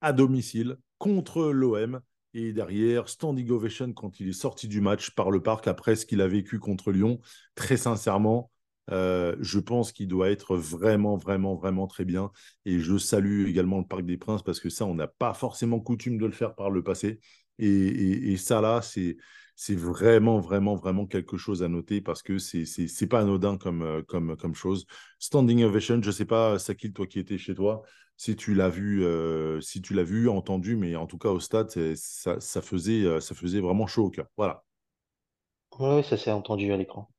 [0.00, 2.00] à domicile contre l'OM.
[2.32, 6.06] Et derrière, standing ovation quand il est sorti du match par le parc après ce
[6.06, 7.20] qu'il a vécu contre Lyon.
[7.56, 8.50] Très sincèrement,
[8.92, 12.30] euh, je pense qu'il doit être vraiment, vraiment, vraiment très bien.
[12.64, 15.80] Et je salue également le Parc des Princes parce que ça, on n'a pas forcément
[15.80, 17.20] coutume de le faire par le passé.
[17.58, 19.16] Et, ça, là, c'est,
[19.62, 23.82] c'est vraiment, vraiment, vraiment quelque chose à noter parce que c'est, c'est, pas anodin comme,
[23.82, 24.86] euh, comme, comme chose.
[25.18, 27.82] Standing ovation, je ne sais pas, Sakil, toi qui étais chez toi,
[28.16, 31.40] si tu l'as vu, euh, si tu l'as vu, entendu, mais en tout cas au
[31.40, 34.28] stade, ça, ça, faisait, ça faisait vraiment chaud au cœur.
[34.38, 34.64] Voilà.
[35.78, 37.10] Oui, ça s'est entendu à l'écran.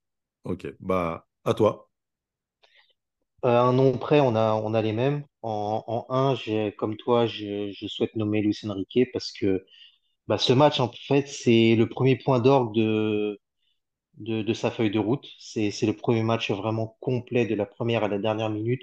[0.43, 1.91] Ok, bah à toi.
[3.45, 5.25] Euh, un nom près, on a, on a les mêmes.
[5.43, 6.35] En, en un,
[6.71, 9.63] comme toi, je, je souhaite nommer Luis Enrique parce que
[10.27, 13.39] bah, ce match, en fait, c'est le premier point d'orgue de,
[14.15, 15.27] de, de sa feuille de route.
[15.39, 18.81] C'est, c'est le premier match vraiment complet de la première à la dernière minute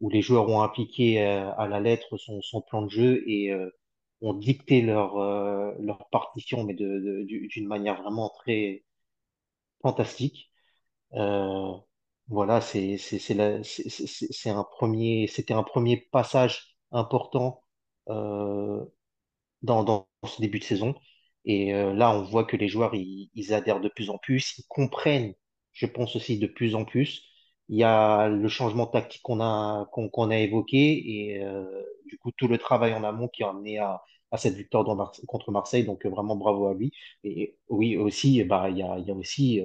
[0.00, 3.52] où les joueurs ont appliqué euh, à la lettre son, son plan de jeu et
[3.52, 3.70] euh,
[4.22, 8.84] ont dicté leur, euh, leur partition, mais de, de- du- d'une manière vraiment très
[9.82, 10.50] fantastique.
[11.14, 11.72] Euh,
[12.28, 17.62] voilà, c'est c'est c'est la- c'est un premier c'était un premier passage important
[18.10, 18.84] euh,
[19.66, 20.94] dans ce début de saison.
[21.44, 24.64] Et euh, là, on voit que les joueurs ils, adhèrent de plus en plus, ils
[24.68, 25.34] comprennent,
[25.72, 27.22] je pense aussi de plus en plus.
[27.68, 29.88] Il y a le changement tactique qu'on a
[30.30, 31.64] a évoqué et euh,
[32.06, 34.84] du coup, tout le travail en amont qui a amené à, à cette victoire
[35.26, 35.84] contre Marseille.
[35.84, 36.92] Donc, euh, vraiment bravo à lui.
[37.24, 39.62] Et oui, aussi, bah, il y a, il y a aussi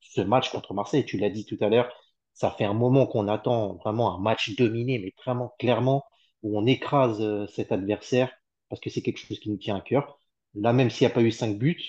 [0.00, 1.04] ce match contre Marseille.
[1.04, 1.90] Tu l'as dit tout à l'heure,
[2.34, 6.04] ça fait un moment qu'on attend vraiment un match dominé, mais vraiment clairement,
[6.42, 8.30] où on écrase cet adversaire
[8.68, 10.20] parce que c'est quelque chose qui nous tient à cœur.
[10.54, 11.82] Là, même s'il n'y a pas eu cinq buts,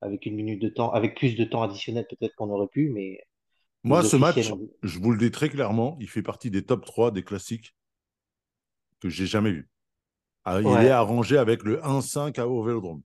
[0.00, 3.20] avec une minute de temps, avec plus de temps additionnel, peut-être qu'on aurait pu, mais
[3.84, 7.12] Moi, ce match, je vous le dis très clairement, il fait partie des top 3
[7.12, 7.76] des classiques
[9.00, 9.68] que j'ai jamais vus.
[10.44, 13.02] Ah, il est arrangé avec le 1-5 à- au Vélodrome.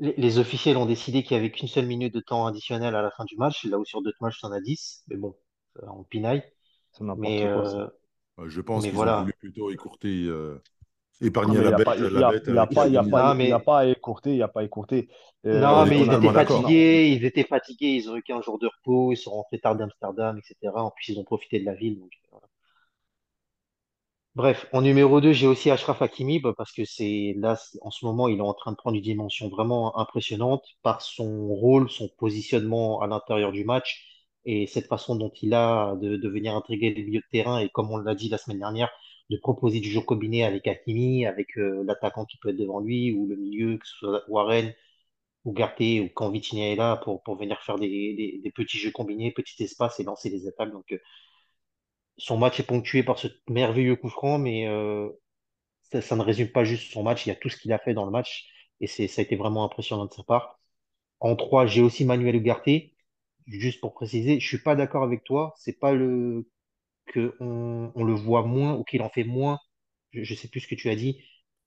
[0.00, 3.00] les, les officiels ont décidé qu'il n'y avait qu'une seule minute de temps additionnel à
[3.02, 5.36] la fin du match, là où sur d'autres matchs, t'en as 10, mais bon,
[5.82, 6.42] euh, on pinaille.
[6.92, 7.92] C'est Mais, n'importe quoi, ça.
[8.38, 9.36] euh, Je pense qu'ils ont voulu voilà.
[9.38, 10.62] plutôt écourter, euh,
[11.22, 13.02] épargner il la n'y bête, il la a, pas, a
[13.42, 15.08] Non, a à écourter, il n'y a pas à écourter.
[15.52, 16.32] Non, on Euh, est mais ils étaient non.
[16.32, 19.76] fatigués, ils étaient fatigués, ils ont eu qu'un jour de repos, ils sont rentrés tard
[19.76, 20.82] d'Amsterdam, etc.
[20.84, 22.48] En plus, ils ont profité de la ville, donc, voilà.
[24.34, 28.04] Bref, en numéro 2, j'ai aussi Achraf Hakimi, bah, parce que c'est là, en ce
[28.06, 32.08] moment, il est en train de prendre une dimension vraiment impressionnante par son rôle, son
[32.18, 34.06] positionnement à l'intérieur du match
[34.46, 37.68] et cette façon dont il a de, de venir intriguer les milieux de terrain et
[37.70, 38.90] comme on l'a dit la semaine dernière,
[39.32, 43.12] de proposer du jeu combiné avec Hakimi, avec euh, l'attaquant qui peut être devant lui
[43.12, 44.74] ou le milieu, que ce soit Warren
[45.44, 49.62] ou Garté ou quand Vitinha est là pour, venir faire des, petits jeux combinés, petits
[49.64, 50.72] espaces et lancer des attaques.
[50.72, 50.98] Donc, euh,
[52.18, 55.08] son match est ponctué par ce merveilleux coup franc, mais euh,
[56.00, 57.94] ça, ne résume pas juste son match, il y a tout ce qu'il a fait
[57.94, 58.48] dans le match
[58.80, 60.60] et ça a été vraiment impressionnant de sa part.
[61.20, 62.68] En 3, j'ai aussi Manuel Ugarte.
[63.46, 65.54] Juste pour préciser, je suis pas d'accord avec toi.
[65.58, 66.48] C'est pas le
[67.06, 69.58] que on, le voit moins ou qu'il en fait moins.
[70.12, 71.18] Je, je sais plus ce que tu as dit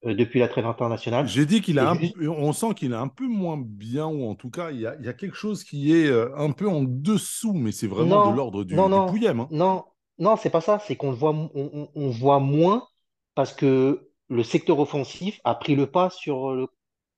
[0.06, 1.28] euh, depuis la trêve internationale.
[1.28, 2.16] J'ai dit qu'il a un, juste.
[2.20, 4.96] on sent qu'il est un peu moins bien, ou en tout cas, il y a,
[5.00, 8.28] il y a quelque chose qui est euh, un peu en dessous, mais c'est vraiment
[8.28, 9.40] de Non, l'ordre non, du, du non, pouillem.
[9.42, 9.48] hein.
[9.52, 9.84] non,
[10.20, 10.80] non, c'est pas ça.
[10.80, 12.88] C'est qu'on le voit, on, on- on voit moins
[13.34, 16.68] parce que le secteur offensif a pris le pas sur le,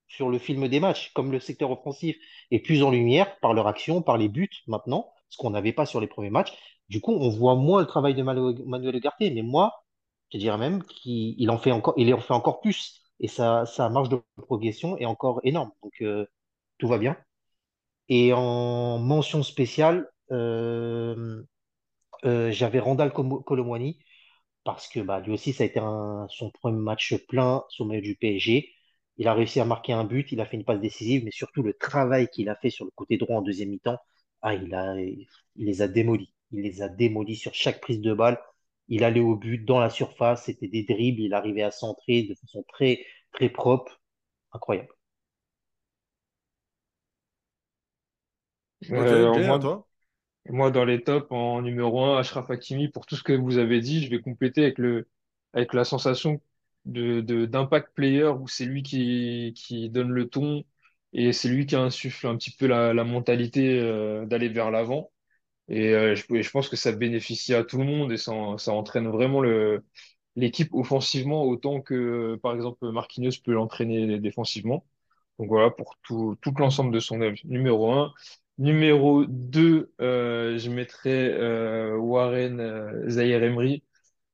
[0.08, 1.12] sur le film des matchs.
[1.14, 2.16] Comme le secteur offensif
[2.50, 5.86] est plus en lumière par leur action, par les buts maintenant, ce qu'on n'avait pas
[5.86, 6.52] sur les premiers matchs.
[6.88, 9.16] Du coup, on voit moins le travail de Manuel Ugarte.
[9.20, 9.84] Mais moi,
[10.32, 13.02] je dirais même qu'il il en fait encore, en fait encore plus.
[13.20, 15.72] Et sa, marge de progression est encore énorme.
[15.82, 16.26] Donc, euh,
[16.78, 17.16] tout va bien.
[18.08, 21.42] Et en mention spéciale, euh,
[22.24, 23.98] euh, j'avais Randall Colo- Colomwani
[24.64, 25.80] parce que bah, lui aussi, ça a été
[26.30, 28.72] son premier match plein sous maillot du PSG.
[29.18, 31.62] Il a réussi à marquer un but, il a fait une passe décisive, mais surtout
[31.62, 33.98] le travail qu'il a fait sur le côté droit en deuxième mi-temps,
[34.42, 35.26] ah, il
[35.56, 36.32] les a démolis.
[36.52, 38.40] Il les a démolis sur chaque prise de balle.
[38.88, 42.34] Il allait au but dans la surface, c'était des dribbles, il arrivait à centrer de
[42.34, 44.00] façon très, très propre.
[44.52, 44.94] Incroyable.
[48.94, 49.86] Ok, Euh, moi, toi?
[50.50, 53.80] moi, dans les tops, en numéro un, Achraf Hakimi, pour tout ce que vous avez
[53.80, 55.08] dit, je vais compléter avec le,
[55.54, 56.40] avec la sensation
[56.86, 60.64] de, de, d'impact player où c'est lui qui, qui donne le ton
[61.12, 65.10] et c'est lui qui insuffle un petit peu la, la mentalité euh, d'aller vers l'avant.
[65.68, 69.42] Et euh, je, pense que ça bénéficie à tout le monde et ça, entraîne vraiment
[70.36, 74.86] l'équipe offensivement autant que, par exemple, Marquinhos peut l'entraîner défensivement.
[75.38, 77.36] Donc voilà, pour tout, l'ensemble de son œuvre.
[77.44, 78.12] Numéro un.
[78.58, 83.84] Numéro 2, euh, je mettrais euh, Warren euh, Zaïre-Emery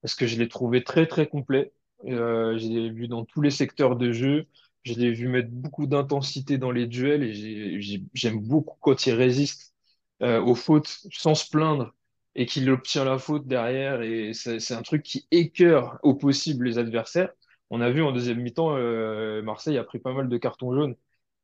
[0.03, 1.72] parce que je l'ai trouvé très très complet.
[2.07, 4.47] Je l'ai vu dans tous les secteurs de jeu.
[4.85, 9.07] Je l'ai vu mettre beaucoup d'intensité dans les duels et j'ai- j'ai- j'aime beaucoup quand
[9.07, 9.74] il résiste
[10.25, 11.95] euh, aux fautes sans se plaindre
[12.35, 14.03] et qu'il obtient la faute derrière.
[14.03, 17.31] Et c'est un truc qui écœure au possible les adversaires.
[17.70, 20.97] On a vu en deuxième mi-temps, euh, Marseille a pris pas mal de cartons jaunes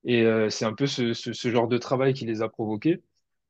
[0.05, 3.03] et euh, c'est un peu ce, ce, genre de travail qui les a provoqués.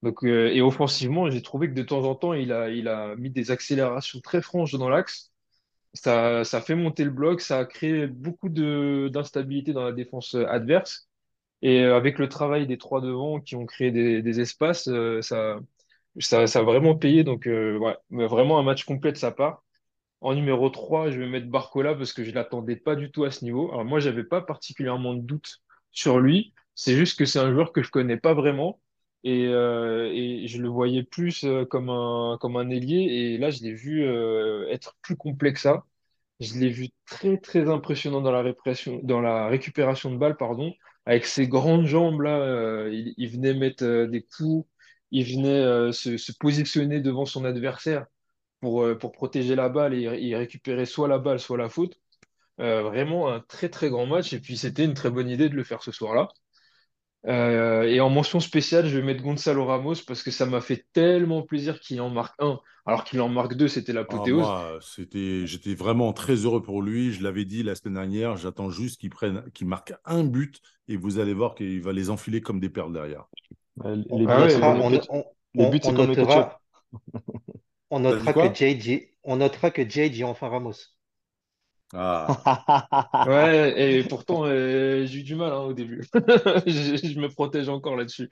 [0.03, 3.31] Donc, et offensivement, j'ai trouvé que de temps en temps, il a, il a mis
[3.31, 5.33] des accélérations très franches dans l'axe.
[5.95, 11.10] Ça, ça fait monter le bloc, ça a créé beaucoup d'instabilité dans la défense adverse.
[11.63, 15.61] Et euh, avec le travail des trois devant qui ont créé des, espaces, euh, ça,
[16.19, 17.25] ça, a vraiment payé.
[17.25, 19.63] Donc, euh, ouais, vraiment un match complet de sa part.
[20.21, 23.31] En numéro 3, je vais mettre Barcola parce que je l'attendais pas du tout à
[23.31, 23.71] ce niveau.
[23.73, 26.55] Alors moi, j'avais pas particulièrement de doute sur lui.
[26.75, 28.81] C'est juste que c'est un joueur que je connais pas vraiment.
[29.25, 32.97] Et, je le voyais plus comme un, comme un ailier.
[33.35, 34.05] Et là, je l'ai vu
[34.71, 35.85] être plus complet que ça.
[36.41, 40.37] Je l'ai vu très, très impressionnant dans la récupération de balles.
[41.11, 44.65] Avec ses grandes jambes, là, euh, il, il venait mettre euh, des coups.
[45.11, 48.07] Il venait euh, se, positionner devant son adversaire
[48.61, 52.01] pour, protéger la balle et, et récupérer soit la balle, soit la faute.
[52.59, 55.65] Vraiment un très très grand match et puis c'était une très bonne idée de le
[55.65, 56.29] faire ce soir-là.
[57.27, 60.87] Euh, et en mention spéciale, je vais mettre Gonzalo Ramos parce que ça m'a fait
[60.93, 64.27] tellement plaisir qu'il en marque un, alors qu'il en marque deux, c'était Ah, l'apothéose.
[64.27, 67.13] moi, c'était, j'étais vraiment très heureux pour lui.
[67.13, 68.37] Je l'avais dit la semaine dernière.
[68.37, 72.11] J'attends juste qu'il prenne, qu'il marque un but et vous allez voir qu'il va les
[72.11, 73.29] enfiler comme des perles derrière.
[73.85, 75.25] Les On buts, Ah ouais, c'est notera, comme on, on-
[75.59, 76.47] on- buts, c'est on comme le ketchup.
[76.47, 76.61] notera,
[77.91, 78.49] on T'as dit notera quoi?
[78.49, 80.73] que Jay dit, on notera que dit enfin Ramos.
[81.93, 82.41] Ah,
[83.27, 86.03] Ouais, et pourtant, euh, j'ai eu du mal hein, au début.
[86.67, 88.31] Je, je me protège encore là-dessus.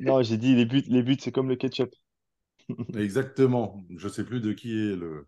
[0.00, 1.94] Non, j'ai dit les buts, les buts, c'est comme le ketchup.
[2.96, 3.80] exactement.
[3.96, 5.26] Je sais plus de qui est le,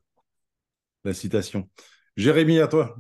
[1.05, 1.69] la citation.
[2.17, 2.97] Jérémy, à toi.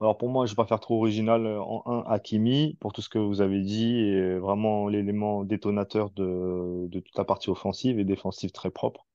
[0.00, 1.46] Alors pour moi, je vais pas faire trop original.
[1.46, 6.10] euh, En un, Hakimi, pour tout ce que vous avez dit, et vraiment l'élément détonateur
[6.10, 9.06] de, de toute la partie offensive et défensive très propre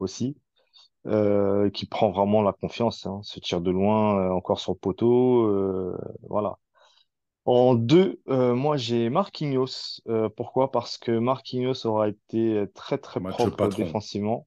[0.00, 0.36] aussi,
[1.06, 4.78] euh, qui prend vraiment la confiance, hein, se tire de loin, euh, encore sur le
[4.78, 5.96] poteau, euh,
[6.28, 6.58] voilà.
[7.44, 10.00] En deux, moi j'ai Marquinhos.
[10.36, 10.70] Pourquoi?
[10.70, 13.84] Parce que Marquinhos aura été très très Match propre patron.
[13.84, 14.46] défensivement.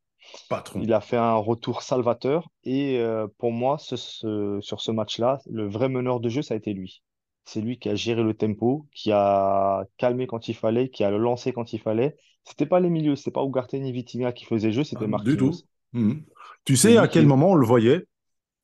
[0.50, 0.82] Patron.
[0.84, 3.04] Il a fait un retour salvateur et
[3.40, 6.74] pour moi, ce- ce- sur ce match-là, le vrai meneur de jeu, ça a été
[6.74, 7.02] lui.
[7.46, 11.10] C'est lui qui a géré le tempo, qui a calmé quand il fallait, qui a
[11.12, 12.16] lancé quand il fallait.
[12.44, 15.08] C'était pas les milieux, c'était pas Ugarte ni Vitinha qui faisaient le jeu, Ah, c'était
[15.08, 15.38] du Marquinhos.
[15.38, 15.66] tout.
[15.94, 16.24] Mhm.
[16.66, 18.06] Tu sais à quel moment on le voyait?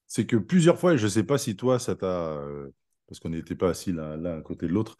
[0.07, 2.07] C'est que plusieurs fois, et je ne sais pas si toi, ça t'a.
[2.33, 2.69] euh,
[3.07, 4.97] parce qu'on n'était pas assis l'un à côté de l'autre,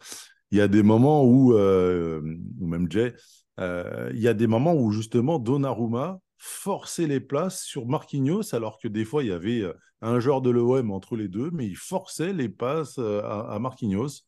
[0.50, 2.22] il y a des moments où, euh,
[2.60, 3.14] ou même Jay,
[3.60, 8.78] euh, il y a des moments où justement Donnarumma forçait les places sur Marquinhos, alors
[8.80, 9.64] que des fois, il y avait
[10.02, 14.22] un joueur de l'OM entre les deux, mais il forçait les passes à, à Marquinhos.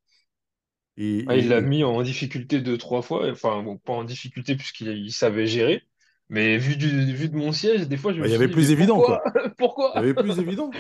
[0.97, 3.31] Et, Ah, il et- l'a mis en difficulté deux, trois fois.
[3.31, 5.83] Enfin, bon, pas en difficulté puisqu'il il savait gérer.
[6.31, 8.35] Mais vu, du, vu de mon siège, des fois, je bah, me il y suis
[8.35, 9.21] avait plus évident, pourquoi?
[9.21, 9.25] quoi.
[9.95, 10.05] Il y Pourquoi?
[10.05, 10.79] avait plus évident.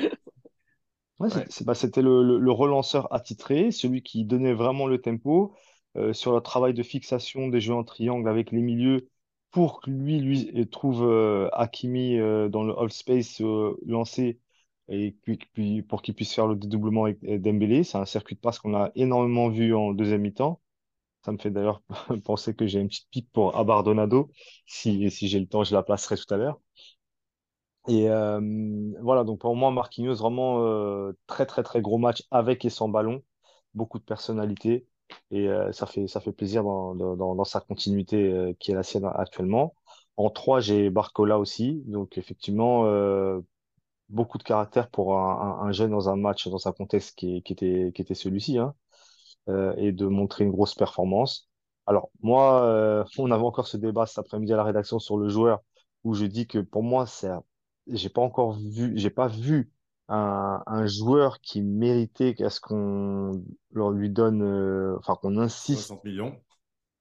[1.18, 1.46] Ouais, Ouais.
[1.66, 5.54] bah, c'était le, le- le relanceur attitré, celui qui donnait vraiment le tempo
[5.96, 9.08] euh, sur le travail de fixation des jeux en triangle avec les milieux
[9.50, 14.40] pour que lui, lui euh, trouve euh, Hakimi euh, dans le half space euh, lancé
[14.88, 17.84] et puis, puis pour qu'il puisse faire le dédoublement avec Dembélé.
[17.84, 20.60] C'est un circuit de passe qu'on a énormément vu en deuxième mi-temps.
[21.24, 21.82] Ça me fait d'ailleurs
[22.24, 24.30] penser que j'ai une petite pique pour Abardonado.
[24.66, 26.60] Si, si j'ai le temps, je la placerai tout à l'heure.
[27.88, 28.40] Et euh,
[29.02, 32.88] voilà, donc pour moi, Marquinhos, vraiment euh, très très très gros match avec et sans
[32.88, 33.22] ballon,
[33.74, 34.86] beaucoup de personnalité
[35.30, 39.06] et euh, ça fait ça fait plaisir dans, dans, sa continuité qui est la sienne
[39.14, 39.74] actuellement.
[40.16, 42.84] En trois, j'ai Barcola aussi, donc effectivement
[44.08, 47.42] beaucoup de caractère pour un, un, un jeune dans un match, dans un contexte qui,
[47.42, 48.74] qui était qui était celui-ci, hein,
[49.50, 51.48] euh, et de montrer une grosse performance.
[51.86, 55.28] Alors moi, euh, on avait encore ce débat cet après-midi à la rédaction sur le
[55.28, 55.60] joueur
[56.04, 57.30] où je dis que pour moi, c'est,
[57.88, 59.72] j'ai pas encore vu, j'ai pas vu
[60.08, 65.82] un, un joueur qui méritait qu'à ce qu'on leur lui donne, euh, enfin qu'on insiste,
[65.88, 66.40] 60 millions.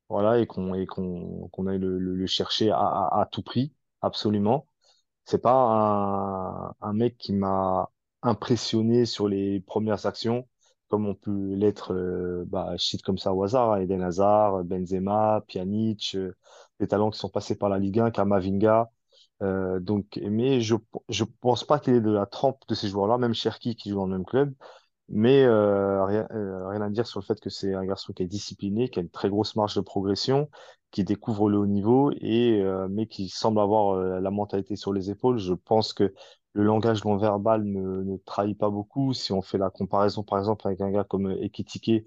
[0.10, 3.44] voilà, et qu'on et qu'on qu'on aille le, le, le chercher à, à, à tout
[3.44, 4.68] prix, absolument.
[5.26, 7.92] C'est pas un, un mec qui m'a
[8.24, 10.48] impressionné sur les premières actions,
[10.90, 15.44] comme on peut l'être, euh, bah, je cite comme ça au hasard, Eden Hazard, Benzema,
[15.48, 16.36] Pjanic, euh,
[16.80, 18.92] des talents qui sont passés par la Ligue 1, Kamavinga.
[19.42, 20.76] Euh, donc, mais je
[21.10, 23.98] je pense pas qu'il est de la trempe de ces joueurs-là, même Cherki qui joue
[23.98, 24.54] dans le même club.
[25.10, 28.28] Mais euh, rien, rien à dire sur le fait que c'est un garçon qui est
[28.28, 30.50] discipliné, qui a une très grosse marge de progression,
[30.92, 35.40] qui découvre le haut niveau et mais qui semble avoir la mentalité sur les épaules.
[35.40, 36.14] Je pense que
[36.54, 39.14] le langage non verbal ne, trahit pas beaucoup.
[39.14, 42.06] Si on fait la comparaison, par exemple, avec un gars comme Ekitike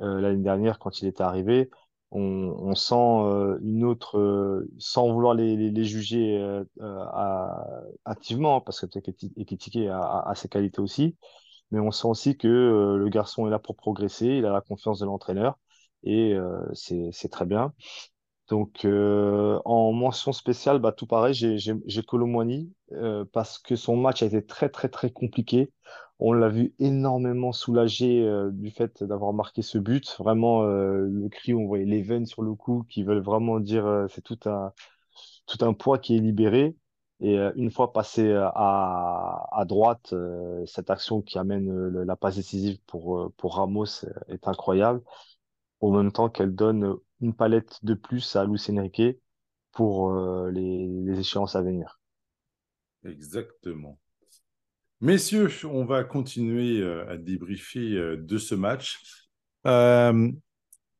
[0.00, 1.70] euh, l'année dernière quand il était arrivé,
[2.10, 7.66] on, sent euh, une autre, euh, sans vouloir les, juger euh, euh, à-
[8.04, 11.16] activement, parce que qu'Ekitike a, ses qualités aussi
[11.70, 14.60] mais on sent aussi que euh, le garçon est là pour progresser, il a la
[14.60, 15.58] confiance de l'entraîneur
[16.04, 17.72] et euh, c'est très bien.
[18.48, 21.56] Donc euh, en mention spéciale, bah, tout pareil, j'ai
[22.12, 25.72] Muani, euh, parce que son match a été très très très compliqué.
[26.18, 30.14] On l'a vu énormément soulagé euh, du fait d'avoir marqué ce but.
[30.18, 33.86] Vraiment euh, le cri, on voyait les veines sur le cou qui veulent vraiment dire
[33.86, 34.72] euh, c'est tout un
[35.46, 36.76] tout un poids qui est libéré.
[37.20, 40.14] Et euh, une fois passé à, à droite,
[40.66, 45.00] cette action qui amène la passe décisive pour, pour Ramos est incroyable,
[45.80, 49.18] au même temps qu'elle donne une palette de plus à Luis Enrique
[49.74, 52.00] pour euh, les, échéances à venir.
[53.04, 53.98] Exactement.
[55.00, 59.28] Messieurs, on va continuer euh, à débriefer euh, de ce match.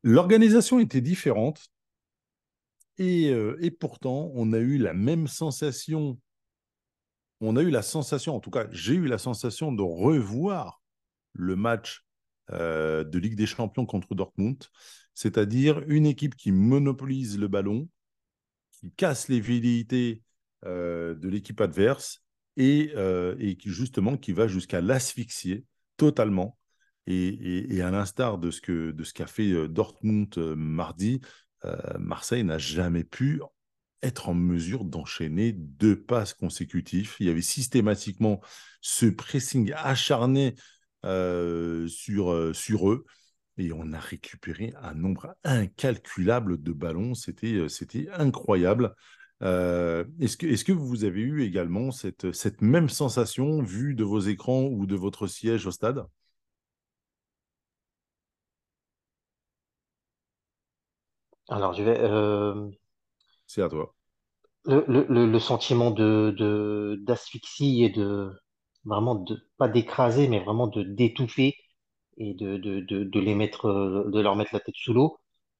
[0.02, 1.66] L'organisation était différente
[2.98, 3.28] et,
[3.60, 6.18] et pourtant, on a eu la même sensation.
[7.40, 10.82] On a eu la sensation, en tout cas, j'ai eu la sensation de revoir
[11.32, 12.04] le match
[12.50, 14.62] de Ligue des Champions contre Dortmund,
[15.14, 17.88] c'est-à-dire une équipe qui monopolise le ballon,
[18.72, 20.22] qui casse les velléités
[20.66, 22.22] euh, de l'équipe adverse
[22.56, 25.64] et, euh, qui justement va jusqu'à l'asphyxier
[25.96, 26.58] totalement.
[27.06, 28.60] Et, à l'instar de ce
[29.12, 31.20] qu'a fait euh, Dortmund mardi,
[31.98, 33.40] Marseille n'a jamais pu
[34.02, 37.16] être en mesure d'enchaîner deux passes consécutifs.
[37.20, 38.42] Il y avait systématiquement
[38.82, 40.56] ce pressing acharné
[41.02, 43.06] sur eux
[43.58, 47.14] et on a récupéré un nombre incalculable de ballons.
[47.14, 48.94] C'était, euh, c'était incroyable.
[49.42, 54.04] Euh, est-ce, que, est-ce que vous avez eu également cette, cette même sensation vue de
[54.04, 56.04] vos écrans ou de votre siège au stade?
[61.48, 61.98] Alors, je vais.
[62.00, 62.70] euh,
[63.46, 63.94] C'est à toi.
[64.66, 68.30] le, le, le sentiment de, de, d'asphyxie et de.
[68.84, 71.54] Vraiment, de, pas d'écraser, mais vraiment de d'étouffer
[72.18, 75.18] et de, de, de, de les mettre, euh, de leur mettre la tête sous l'eau.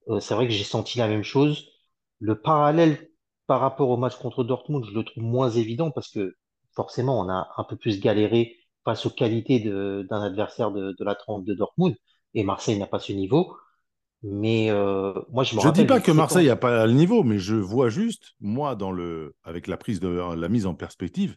[0.09, 1.67] Euh, c'est vrai que j'ai senti la même chose.
[2.19, 3.09] Le parallèle
[3.47, 6.35] par rapport au match contre Dortmund, je le trouve moins évident parce que
[6.75, 11.45] forcément, on a un peu plus galéré face aux qualités d'un adversaire de, la trempe
[11.45, 11.95] de Dortmund
[12.33, 13.55] et Marseille n'a pas ce niveau.
[14.23, 17.23] Mais euh, moi, je me Je ne dis pas que Marseille n'a pas le niveau,
[17.23, 21.35] mais je vois juste, moi, dans le, avec la prise de la mise en perspective,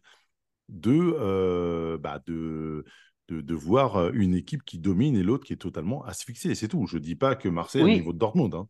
[0.68, 2.84] de, euh, bah, de,
[3.28, 6.54] de, de voir une équipe qui domine et l'autre qui est totalement asphyxiée.
[6.54, 6.86] C'est tout.
[6.86, 8.54] Je ne dis pas que Marseille a le niveau de Dortmund.
[8.54, 8.68] hein.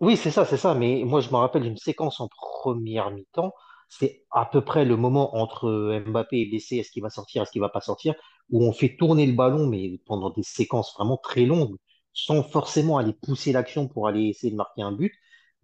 [0.00, 0.74] Oui, c'est ça, c'est ça.
[0.74, 3.52] Mais moi, je me rappelle d'une séquence en première mi-temps.
[3.88, 7.52] C'est à peu près le moment entre Mbappé et blessé, est-ce qu'il va sortir, est-ce
[7.52, 8.14] qu'il va pas sortir,
[8.50, 11.76] où on fait tourner le ballon, mais pendant des séquences vraiment très longues,
[12.12, 15.12] sans forcément aller pousser l'action pour aller essayer de marquer un but.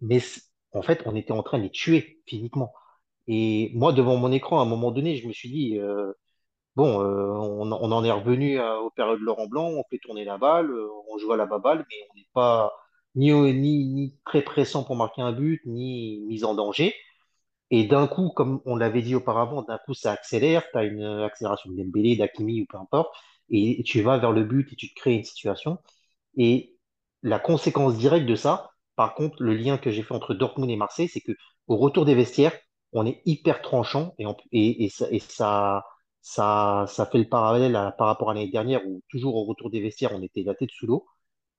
[0.01, 0.21] Mais
[0.71, 2.73] en fait, on était en train de les tuer physiquement.
[3.27, 6.11] Et moi, devant mon écran, à un moment donné, je me suis dit, euh,
[6.75, 10.37] bon, euh, on, en est revenu à- aux périodes Laurent Blanc, on fait tourner la
[10.37, 12.73] balle, euh, on joue à la baballe, mais on n'est pas
[13.15, 16.93] ni, ni, ni très pressant pour marquer un but, ni mis en danger.
[17.71, 21.03] Et d'un coup, comme on l'avait dit auparavant, d'un coup, ça accélère, tu as une
[21.03, 23.13] accélération de Dembélé, d'Hakimi ou peu importe,
[23.49, 25.79] et tu vas vers le but et tu te crées une situation.
[26.37, 26.77] Et
[27.23, 30.75] la conséquence directe de ça, par contre, le lien que j'ai fait entre Dortmund et
[30.75, 31.31] Marseille, c'est que
[31.67, 32.53] au retour des vestiaires,
[32.93, 35.85] on est hyper tranchant et, et ça,
[36.23, 40.13] ça, fait le parallèle par rapport à l'année dernière où toujours au retour des vestiaires,
[40.13, 41.05] on était la tête sous l'eau.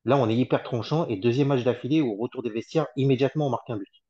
[0.05, 3.49] Là, on est hyper tranchant et deuxième match d'affilée où au retour des vestiaires, immédiatement,
[3.49, 4.05] on marque un but.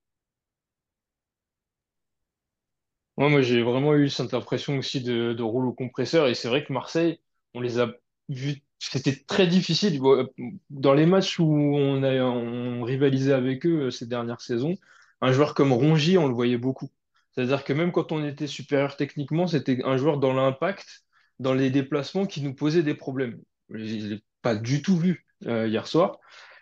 [3.17, 6.27] Moi, j'ai vraiment eu cette impression aussi de, rouleau compresseur.
[6.29, 7.21] Et c'est vrai que Marseille,
[7.55, 7.93] on les a
[8.29, 8.63] vus.
[8.79, 10.01] C'était très difficile.
[10.01, 10.29] Bon,
[10.71, 14.77] Dans les matchs où on rivalisait avec eux euh, ces dernières saisons,
[15.21, 16.91] un joueur comme Rongier, on le voyait beaucoup.
[17.35, 21.03] C'est-à-dire que même quand on était supérieur techniquement, c'était un joueur dans l'impact,
[21.39, 23.41] dans les déplacements qui nous posait des problèmes.
[23.71, 26.19] Je ne l'ai pas du tout vu euh, hier soir.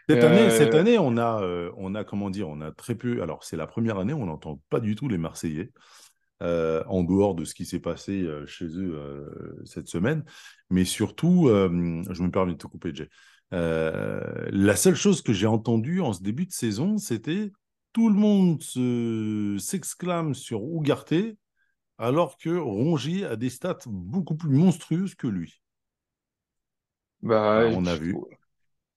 [0.09, 2.95] Cette année, cette Euh, année, on a, euh, on a, comment dire, on a très
[2.95, 3.23] peu.
[3.23, 5.71] Alors, c'est la première année où on n'entend pas du tout les Marseillais,
[6.43, 10.25] euh, en dehors de ce qui s'est passé euh, chez eux euh, cette semaine.
[10.71, 13.09] Mais surtout, euh, je me permets de te couper, Jay.
[13.53, 17.53] Euh, la seule chose que j'ai entendue en ce début de saison, c'était
[17.93, 21.37] tout le monde se- s'exclame sur Ougarté,
[21.99, 25.63] alors que Rongier a des stats beaucoup plus monstrueuses que lui.
[27.23, 28.23] bah, on a vu.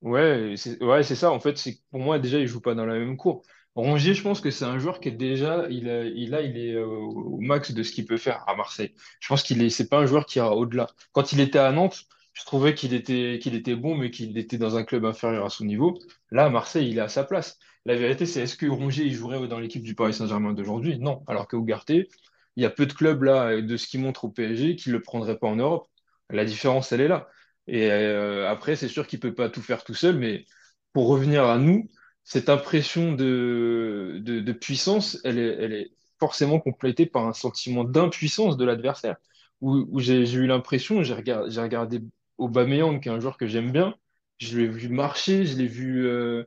[0.02, 1.32] Ouais, c'est ouais, c'est ça.
[1.32, 3.43] En fait, c'est que pour moi déjà, il joue pas dans la même cour.
[3.76, 6.58] Rongier, je pense que c'est un joueur qui est déjà, il a, il a, il
[6.58, 8.93] est euh, au max de ce qu'il peut faire à Marseille.
[9.20, 10.88] Je pense qu'il est, c'est pas un joueur qui ira au-delà.
[11.14, 12.04] Quand il était à Nantes,
[12.36, 15.50] je trouvais qu'il était, qu'il était bon, mais qu'il était dans un club inférieur à
[15.50, 15.98] son niveau.
[16.32, 17.58] Là, à Marseille, il est à sa place.
[17.86, 21.00] La vérité, c'est est-ce que Rongier, il jouerait dans l'équipe du Paris Saint-Germain d'aujourd'hui?
[21.00, 21.24] Non.
[21.28, 24.30] Alors que Ugarte, il y a peu de clubs là, de ce qu'il montre au
[24.30, 25.88] PSG, qui le prendraient pas en Europe.
[26.30, 27.30] La différence, elle est là.
[27.68, 30.46] Et euh, après, c'est sûr qu'il peut pas tout faire tout seul, mais
[30.92, 31.88] pour revenir à nous,
[32.26, 38.58] cette impression de, de, puissance, elle est, elle est forcément complétée par un sentiment d'impuissance
[38.58, 39.16] de l'adversaire.
[39.62, 42.02] Où, où j'ai eu l'impression, j'ai regardé, j'ai regardé
[42.38, 43.96] Aubameyang, qui est un joueur que j'aime bien,
[44.40, 46.44] je l'ai vu marcher, je l'ai vu euh,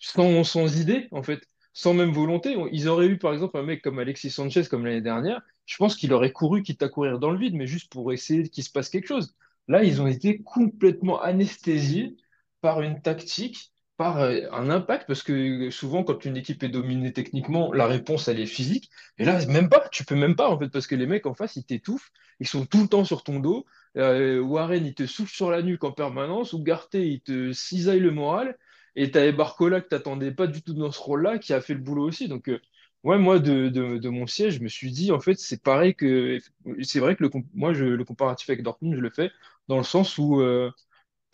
[0.00, 2.56] sans idée, en fait, sans même volonté.
[2.72, 5.96] Ils auraient eu, par exemple, un mec comme Alexis Sanchez, comme l'année dernière, je pense
[5.96, 8.70] qu'il aurait couru, quitte à courir dans le vide, mais juste pour essayer qu'il se
[8.70, 9.34] passe quelque chose.
[9.68, 12.16] Là, ils ont été complètement anesthésiés
[12.60, 17.12] par une tactique, par euh, un impact, parce que souvent, quand une équipe est dominée
[17.12, 18.90] techniquement, la réponse, elle est physique.
[19.18, 21.34] Et là, même pas, tu peux même pas, en fait, parce que les mecs en
[21.34, 23.64] face, ils t'étouffent, ils sont tout le temps sur ton dos.
[23.96, 28.00] Euh, Warren, il te souffle sur la nuque en permanence, ou Garté, il te cisaille
[28.00, 28.58] le moral.
[28.96, 31.80] Et t'avais Barcola que t'attendais pas du tout dans ce rôle-là, qui a fait le
[31.80, 32.28] boulot aussi.
[32.28, 32.60] Donc, euh,
[33.04, 36.38] ouais, moi, de, de, mon siège, je me suis dit, en fait, c'est pareil que.
[36.82, 39.30] C'est vrai que le, moi, je, le comparatif avec Dortmund, je le fais
[39.68, 40.42] dans le sens où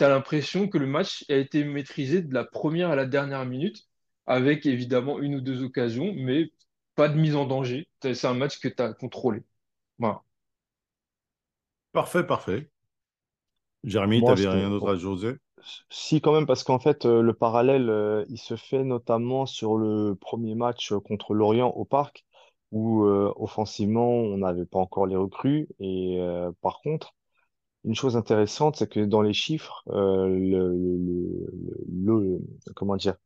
[0.02, 3.46] tu as l'impression que le match a été maîtrisé de la première à la dernière
[3.46, 3.86] minute,
[4.26, 6.50] avec évidemment une ou deux occasions, mais
[6.96, 7.86] pas de mise en danger.
[8.00, 9.44] C'est un match que tu as contrôlé.
[10.00, 10.22] Voilà.
[11.92, 12.68] Parfait, parfait.
[13.84, 15.36] Jérémy, tu n'avais rien d'autre à ajouter?
[15.88, 19.76] si quand même, parce qu'en fait, euh, le parallèle, euh, il se fait notamment sur
[19.76, 22.24] le premier match euh, contre l'Orient au Parc,
[22.72, 25.68] où euh, offensivement, on n'avait pas encore les recrues.
[25.78, 27.14] Et euh, par contre,
[27.84, 31.46] une chose intéressante, c'est que dans les chiffres, euh, le, le,
[31.88, 33.16] le- le- comment dire,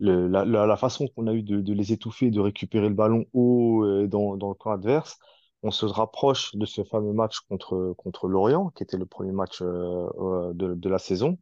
[0.00, 2.94] le- la, la, la façon qu'on a eu de, de les étouffer, de récupérer le
[2.94, 5.18] ballon haut euh, dans, dans le camp adverse,
[5.62, 9.62] on se rapproche de ce fameux match contre, contre l'Orient, qui était le premier match
[9.62, 11.38] euh, euh, de, de la saison.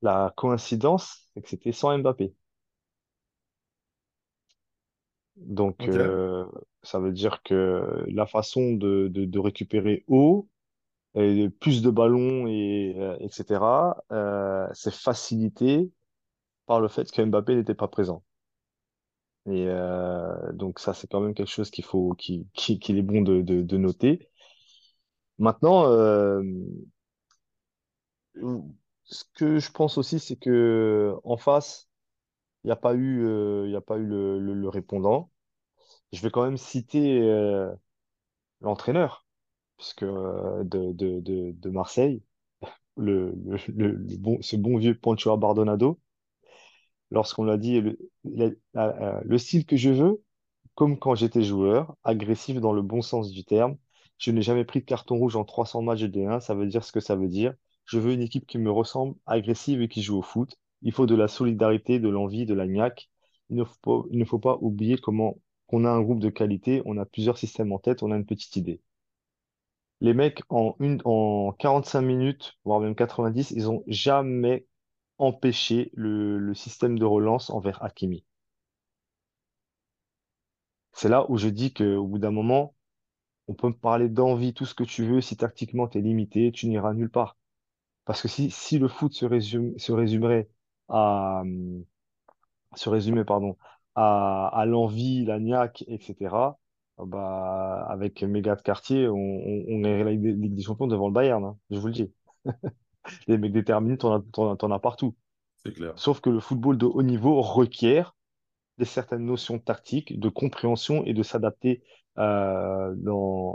[0.00, 2.34] La coïncidence, c'est que c'était sans Mbappé.
[5.36, 5.86] Donc, Ok.
[5.88, 6.46] euh,
[6.82, 10.48] ça veut dire que la façon de, de, de récupérer haut,
[11.60, 15.90] plus de ballons, et, euh, etc., euh, c'est facilité
[16.66, 18.22] par le fait que Mbappé n'était pas présent.
[19.46, 24.28] Et euh, donc ça, c'est quand même quelque chose qu'il faut, est bon de, noter.
[25.38, 25.84] Maintenant,
[29.04, 31.88] ce que je pense aussi, c'est que en face,
[32.64, 33.24] il n'y a pas eu,
[33.86, 35.30] pas eu le, répondant.
[36.12, 37.20] Je vais quand même citer
[38.60, 39.25] l'entraîneur,
[40.02, 42.22] euh, de, Marseille,
[42.98, 46.00] ce bon vieux Pancho Bardonado,
[47.10, 50.22] lorsqu'on l'a dit, le, la- la- le style que je veux,
[50.74, 53.76] comme quand j'étais joueur, agressif dans le bon sens du terme.
[54.18, 56.84] Je n'ai jamais pris de carton rouge en 300 matchs de D1, ça veut dire
[56.84, 57.54] ce que ça veut dire.
[57.86, 60.56] Je veux une équipe qui me ressemble, agressive et qui joue au foot.
[60.82, 63.10] Il faut de la solidarité, de l'envie, de la niaque.
[63.50, 66.30] Il ne faut pas, il ne faut pas oublier comment qu'on a un groupe de
[66.30, 68.80] qualité, on a plusieurs systèmes en tête, on a une petite idée.
[70.00, 74.66] Les mecs, en une, en 45 minutes, voire même 90, ils ont jamais
[75.18, 78.24] empêché le, système de relance envers Hakimi.
[80.92, 82.74] C'est là où je dis qu'au bout d'un moment,
[83.48, 85.20] on peut me parler d'envie, tout ce que tu veux.
[85.20, 87.36] Si tactiquement tu es limité, tu n'iras nulle part.
[88.06, 90.50] Parce que si, si le foot se résume, se résumerait
[90.88, 91.84] à, hum,
[92.74, 93.56] se résumait, pardon,
[93.94, 96.58] à, à l'envie, la niaque, etc.,
[96.98, 101.08] bah, avec mes gars de quartier, on, on, on irait la Ligue des Champions devant
[101.08, 102.12] le Bayern, hein, je vous le dis.
[103.28, 105.14] Les mecs déterminés, t'en as, partout.
[105.58, 105.92] C'est clair.
[105.96, 108.16] Sauf que le football de haut niveau requiert
[108.78, 111.82] des certaines notions tactiques, de compréhension et de s'adapter
[112.18, 112.94] euh,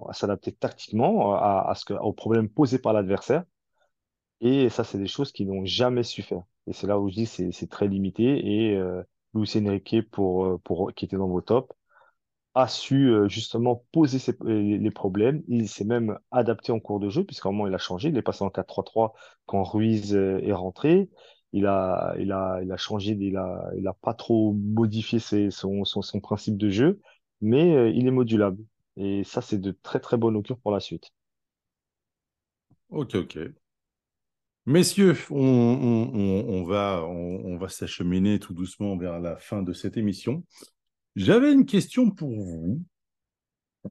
[0.08, 3.44] à s'adapter tactiquement à, à ce que, aux problèmes posés par l'adversaire.
[4.40, 6.44] Et ça, c'est des choses qu'ils n'ont jamais su faire.
[6.68, 8.70] Et c'est là où je dis c'est c'est très limité.
[8.72, 11.74] Et euh, Luis Enrique, pour, euh, pour, qui était dans vos tops,
[12.56, 15.44] a su euh, justement poser ses- les problèmes.
[15.48, 18.10] Il s'est même adapté en cours de jeu, puisqu'à un moment, il a changé.
[18.10, 19.14] Il est passé en 4-3-3
[19.46, 21.10] quand Ruiz euh, est rentré.
[21.54, 25.20] Il a, il a, il a changé, il a, il a pas trop modifié
[25.52, 27.02] son, son, son principe de jeu,
[27.42, 28.64] mais euh, il est modulable.
[28.98, 31.12] Et ça, c'est de très, très bon augure pour la suite.
[32.90, 33.36] Ok, ok.
[34.66, 40.44] Messieurs, on, on- va, on va s'acheminer tout doucement vers la fin de cette émission.
[41.16, 42.82] J'avais une question pour vous.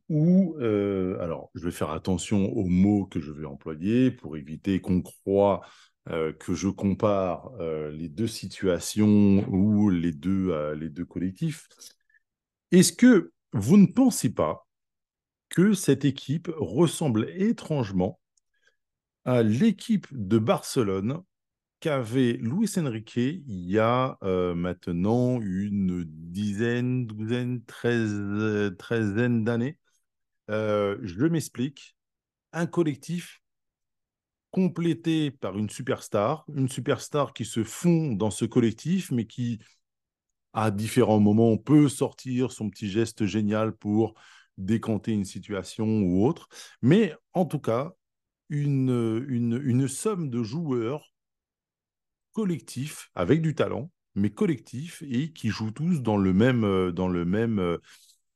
[0.09, 4.81] Ou, euh, alors, je vais faire attention aux mots que je vais employer pour éviter
[4.81, 5.63] qu'on croie
[6.09, 11.67] euh, que je compare euh, les deux situations ou les deux, les deux collectifs.
[12.71, 14.67] Est-ce que vous ne pensez pas
[15.49, 18.21] que cette équipe ressemble étrangement
[19.25, 21.23] à l'équipe de Barcelone
[21.81, 29.79] qu'avait Luis Enrique il y a euh, maintenant une dizaine, douzaine, treize, euh, treizaine d'années
[30.51, 31.97] euh, je m'explique.
[32.53, 33.41] Un collectif
[34.51, 39.61] complété par une superstar, une superstar qui se fond dans ce collectif, mais qui,
[40.53, 44.15] à différents moments, peut sortir son petit geste génial pour
[44.59, 46.49] décanter une situation ou autre.
[46.83, 47.93] Mais en tout cas,
[48.49, 51.10] une, une, une somme de joueurs
[52.33, 57.09] collectifs, avec du talent, mais collectifs, et qui jouent tous dans le même, euh, dans
[57.09, 57.79] le même, euh,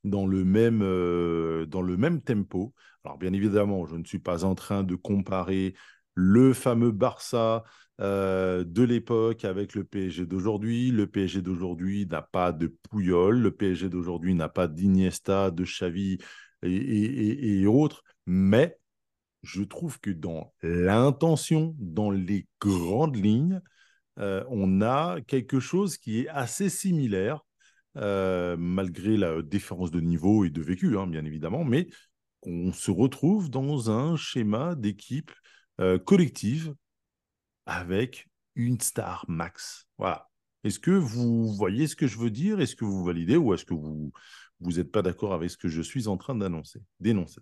[0.04, 2.74] dans le même, euh, dans le même tempo.
[3.04, 5.74] Alors bien évidemment, je ne suis pas en train de comparer
[6.14, 7.64] le fameux Barça
[8.00, 10.90] de l'époque avec le PSG d'aujourd'hui.
[10.90, 16.18] Le PSG d'aujourd'hui n'a pas de Pouyol, le PSG d'aujourd'hui n'a pas d'Iniesta, de Xavi
[16.64, 18.76] et autres, mais
[19.44, 23.60] je trouve que dans l'intention, dans les grandes lignes,
[24.18, 27.40] euh, on a quelque chose qui est assez similaire,
[27.96, 31.88] euh, malgré la différence de niveau et de vécu, hein, bien évidemment, mais
[32.42, 35.32] on se retrouve dans un schéma d'équipe
[35.80, 36.74] euh, collective
[37.66, 39.86] avec une star max.
[39.98, 40.28] Voilà.
[40.62, 42.60] Est-ce que vous voyez ce que je veux dire?
[42.60, 44.12] Est-ce que vous validez ou est-ce que vous
[44.60, 47.40] vous n'êtes pas d'accord avec ce que je suis en train d'annoncer, d'énoncer?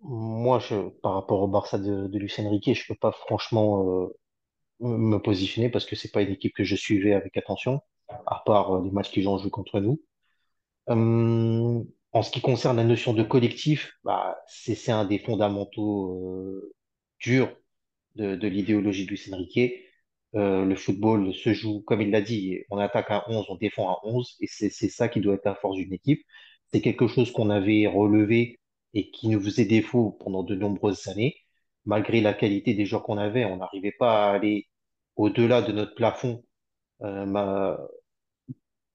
[0.00, 4.10] Moi, je, par rapport au Barça de, de Luis Enrique, je peux pas franchement
[4.88, 8.76] me positionner parce que c'est pas une équipe que je suivais avec attention, à part
[8.76, 10.00] euh, les matchs qu'ils ont joués contre nous.
[10.90, 11.82] Euh,
[12.12, 16.74] en ce qui concerne la notion de collectif, bah, c'est un des fondamentaux euh,
[17.20, 17.56] durs
[18.16, 19.80] de, de l'idéologie de Luis Enrique.
[20.36, 24.00] Le football se joue, comme il l'a dit, on attaque à 11, on défend à
[24.02, 26.22] 11, et c'est ça qui doit être la force d'une équipe.
[26.72, 28.58] C'est quelque chose qu'on avait relevé
[28.94, 31.36] et qui nous faisait défaut pendant de nombreuses années.
[31.84, 34.66] Malgré la qualité des joueurs qu'on avait, on n'arrivait pas à aller
[35.16, 36.44] au-delà de notre plafond
[37.02, 37.76] euh,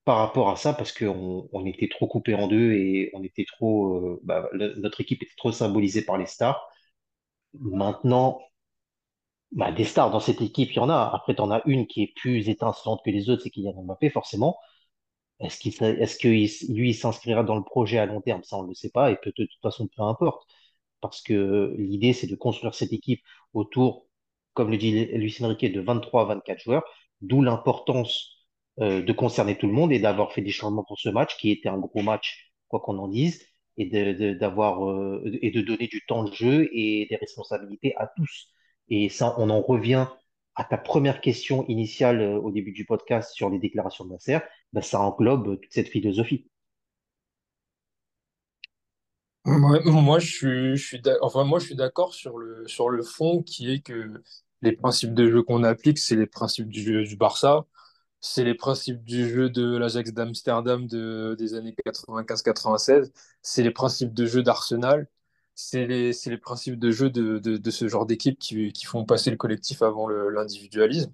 [0.06, 3.46] par rapport à ça parce qu'on on était trop coupé en deux et on était
[3.46, 6.68] trop, euh, bah, notre équipe était trop symbolisée par les stars.
[7.54, 8.42] Maintenant,
[9.52, 11.12] bah, des stars dans cette équipe, il y en a.
[11.14, 14.10] Après, tu en as une qui est plus étincelante que les autres, c'est Kylian Mbappé,
[14.10, 14.58] forcément.
[15.40, 16.28] Est-ce qu'il, est-ce que
[16.74, 18.44] lui, s'inscrira dans le projet à long terme?
[18.44, 19.12] Ça, on ne le sait pas.
[19.12, 20.48] Et peut de toute façon, peu importe.
[21.02, 23.22] Parce que l'idée, c'est de construire cette équipe
[23.54, 24.08] autour,
[24.54, 26.84] comme le dit Luis Enrique, de 23 à 24 joueurs.
[27.22, 28.40] D'où l'importance
[28.82, 31.52] euh, de concerner tout le monde et d'avoir fait des changements pour ce match, qui
[31.52, 33.46] était un gros match, quoi qu'on en dise,
[33.78, 33.98] et de,
[34.42, 38.50] euh, donner du temps de jeu et des responsabilités à tous.
[38.90, 40.08] Et ça, on en revient
[40.56, 44.40] à ta première question initiale euh, au début du podcast sur les déclarations de Nasser.
[44.74, 46.50] Ben, ça englobe toute cette philosophie.
[49.46, 53.80] Moi, je suis, enfin, moi, je suis d'accord sur le, sur le fond qui est
[53.80, 54.22] que
[54.62, 57.66] les principes de jeu qu'on applique, c'est les principes du jeu du Barça,
[58.22, 63.12] c'est les principes du jeu de l'Ajax d'Amsterdam de, des années 95-96,
[63.42, 65.08] c'est les principes de jeu d'Arsenal,
[65.56, 68.86] c'est les, c'est les principes de jeu de, de, de ce genre d'équipe qui, qui
[68.86, 71.14] font passer le collectif avant l'individualisme.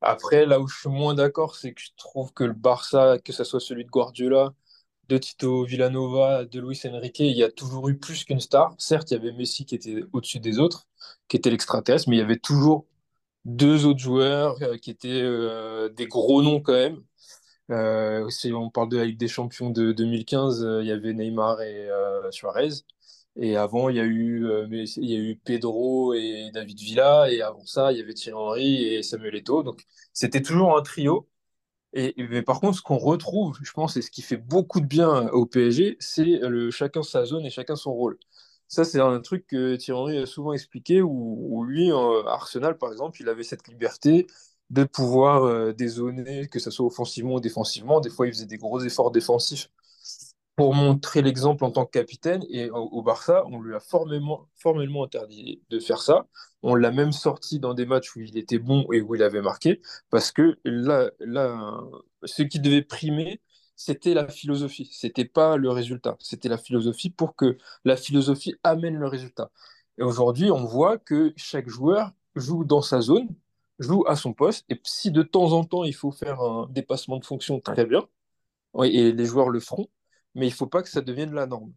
[0.00, 3.32] Après, là où je suis moins d'accord, c'est que je trouve que le Barça, que
[3.32, 4.54] ce soit celui de Guardiola,
[5.08, 8.74] de Tito Villanova, de Luis Enrique, il y a toujours eu plus qu'une star.
[8.78, 10.86] Certes, il y avait Messi qui était au-dessus des autres,
[11.28, 12.86] qui était l'extraterrestre, mais il y avait toujours
[13.44, 17.02] deux autres joueurs euh, qui étaient euh, des gros noms quand même.
[17.70, 21.12] Euh, si on parle de la Ligue des Champions de 2015, euh, il y avait
[21.14, 21.88] Neymar et
[22.30, 22.70] Suarez.
[23.36, 27.30] Et avant, il y a eu, il y a eu Pedro et David Villa.
[27.30, 29.62] Et avant ça, il y avait Thierry Henry et Samuel Eto'o.
[29.62, 31.28] Donc, c'était toujours un trio.
[31.92, 34.86] Et, mais par contre, ce qu'on retrouve, je pense, et ce qui fait beaucoup de
[34.86, 38.18] bien au PSG, c'est le chacun sa zone et chacun son rôle.
[38.68, 42.92] Ça, c'est un truc que Thierry Henry a souvent expliqué, où, lui, euh, Arsenal, par
[42.92, 44.26] exemple, il avait cette liberté
[44.70, 48.00] de pouvoir euh, dézoner, que ce soit offensivement ou défensivement.
[48.00, 49.70] Des fois, il faisait des gros efforts défensifs
[50.56, 52.44] pour montrer l'exemple en tant que capitaine.
[52.48, 54.48] Et au, Barça, on lui a formellement,
[55.04, 56.26] interdit de faire ça.
[56.62, 59.42] On l'a même sorti dans des matchs où il était bon et où il avait
[59.42, 59.80] marqué,
[60.10, 61.80] parce que là, là
[62.24, 63.40] ce qui devait primer,
[63.76, 64.88] c'était la philosophie.
[64.92, 66.16] C'était pas le résultat.
[66.20, 69.50] C'était la philosophie pour que la philosophie amène le résultat.
[69.98, 73.28] Et aujourd'hui, on voit que chaque joueur joue dans sa zone,
[73.78, 74.64] joue à son poste.
[74.70, 78.06] Et si de temps en temps, il faut faire un dépassement de fonction, très bien.
[78.84, 79.88] Et les joueurs le feront,
[80.36, 81.72] mais il faut pas que ça devienne la norme.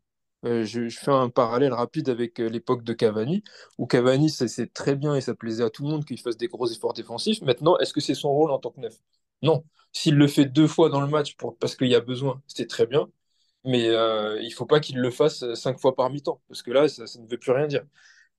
[0.46, 3.44] Euh, je, fais un parallèle rapide avec euh, l'époque de Cavani,
[3.78, 6.48] où Cavani, c'est très bien et ça plaisait à tout le monde qu'il fasse des
[6.48, 7.42] gros efforts défensifs.
[7.42, 8.96] Maintenant, est-ce que c'est son rôle en tant que neuf?
[9.42, 9.64] Non.
[9.92, 12.86] S'il le fait deux fois dans le match parce qu'il y a besoin, c'est très
[12.86, 13.10] bien,
[13.66, 16.72] mais euh, il faut pas qu'il le fasse euh, cinq fois par mi-temps, parce que
[16.72, 17.84] là, ça, ne veut plus rien dire.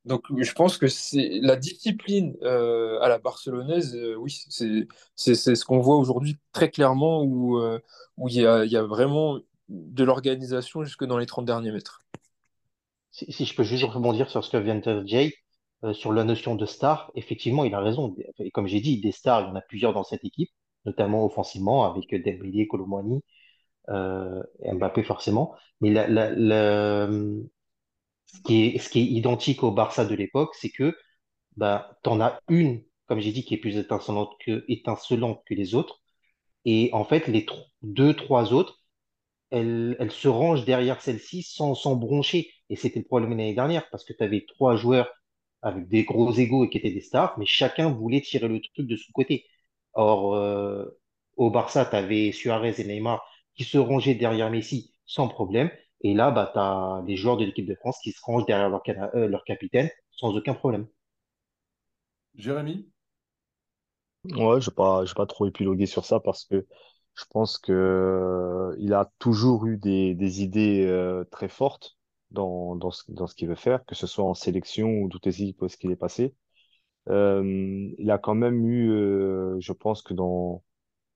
[0.07, 4.39] Donc, je pense que c'est la discipline à la barcelonaise, oui,
[5.17, 7.61] c'est ce qu'on voit aujourd'hui très clairement où,
[8.17, 9.41] où il y a, y a vraiment
[9.71, 12.03] de l'organisation jusque dans les 30 derniers mètres.
[13.13, 15.35] Si, je peux juste rebondir sur ce que vient de dire Jay,
[15.85, 18.15] euh, sur la notion de star, effectivement, il a raison.
[18.39, 20.51] Et comme j'ai dit, des stars, il y en a plusieurs dans cette équipe,
[20.85, 23.23] notamment offensivement, avec Dembélé, Kolo Muani,
[23.91, 25.55] euh, Mbappé forcément.
[25.81, 30.71] Mais la, la, ce qui est, ce qui est identique au Barça de l'époque, c'est
[30.71, 30.97] que
[31.57, 35.75] bah, t'en as une, comme j'ai dit, qui est plus étincelante que, étincelante que les
[35.75, 36.01] autres.
[36.65, 37.47] Et en fait, les
[37.83, 38.80] deux, trois autres,
[39.99, 42.51] elles se rangent derrière celle-ci sans, sans broncher.
[42.71, 45.13] Et c'était le problème l'année dernière, parce que tu avais trois joueurs
[45.63, 48.87] avec des gros égos et qui étaient des stars, mais chacun voulait tirer le truc
[48.87, 49.47] de son côté.
[49.95, 50.87] Or, euh,
[51.37, 53.25] au Barça, tu avais Suarez et Neymar
[53.55, 55.71] qui se rangeaient derrière Messi sans problème.
[56.03, 58.71] Et là, bah, tu as les joueurs de l'équipe de France qui se rangent derrière
[58.71, 60.87] leur, cana- euh, leur capitaine sans aucun problème.
[62.35, 62.91] Jérémy?
[64.25, 66.67] Ouais, je vais pas, pas trop épiloguer sur ça parce que
[67.15, 71.97] je pense que euh, il a toujours eu des, idées euh, très fortes
[72.31, 75.67] dans, ce, qu'il veut faire, que ce soit en sélection ou toutes les équipes où
[75.67, 76.35] est-ce qu'il est passé.
[77.09, 78.89] euh, il a quand même eu,
[79.61, 80.63] je pense que dans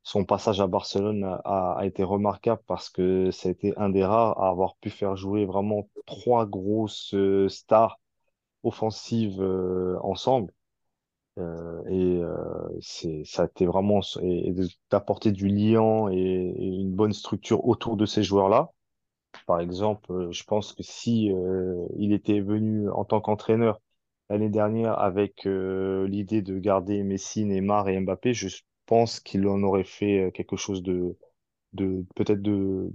[0.02, 4.04] son passage à Barcelone a, a été remarquable parce que ça a été un des
[4.04, 7.14] rares à avoir pu faire jouer vraiment trois grosses
[7.48, 8.00] stars
[8.64, 9.42] offensives
[10.02, 10.52] ensemble.
[11.38, 14.00] Euh, et euh, ça a été vraiment
[14.90, 16.16] d'apporter du liant et,
[16.56, 18.70] une bonne structure autour de ces joueurs-là.
[19.46, 21.30] Par exemple, euh, je pense que si
[21.96, 23.80] il était venu en tant qu'entraîneur
[24.30, 28.48] l'année dernière avec l'idée de garder Messi, Neymar et Mbappé, je
[28.86, 31.16] pense qu'il en aurait fait quelque chose de,
[31.74, 32.92] de peut-être de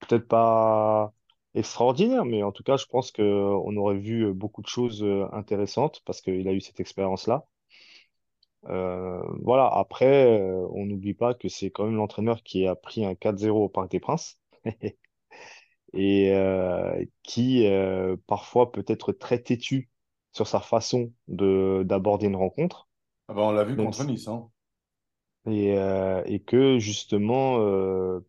[0.00, 1.12] peut-être pas
[1.54, 6.02] extraordinaire, mais en tout cas, je pense que on aurait vu beaucoup de choses intéressantes
[6.06, 7.46] parce qu'il a eu cette expérience-là.
[8.68, 9.66] Euh, voilà.
[9.66, 13.64] Après, euh, on n'oublie pas que c'est quand même l'entraîneur qui a pris un 4-0
[13.64, 14.38] au Parc des Princes.
[15.92, 17.66] et euh, qui
[18.26, 19.90] parfois peut être très têtu
[20.32, 22.88] sur sa façon de d'aborder une rencontre,
[23.28, 24.28] Ah bah, on l'a vu contre Nice.
[24.28, 24.48] Hein.
[25.46, 25.74] et,
[26.26, 27.58] et que justement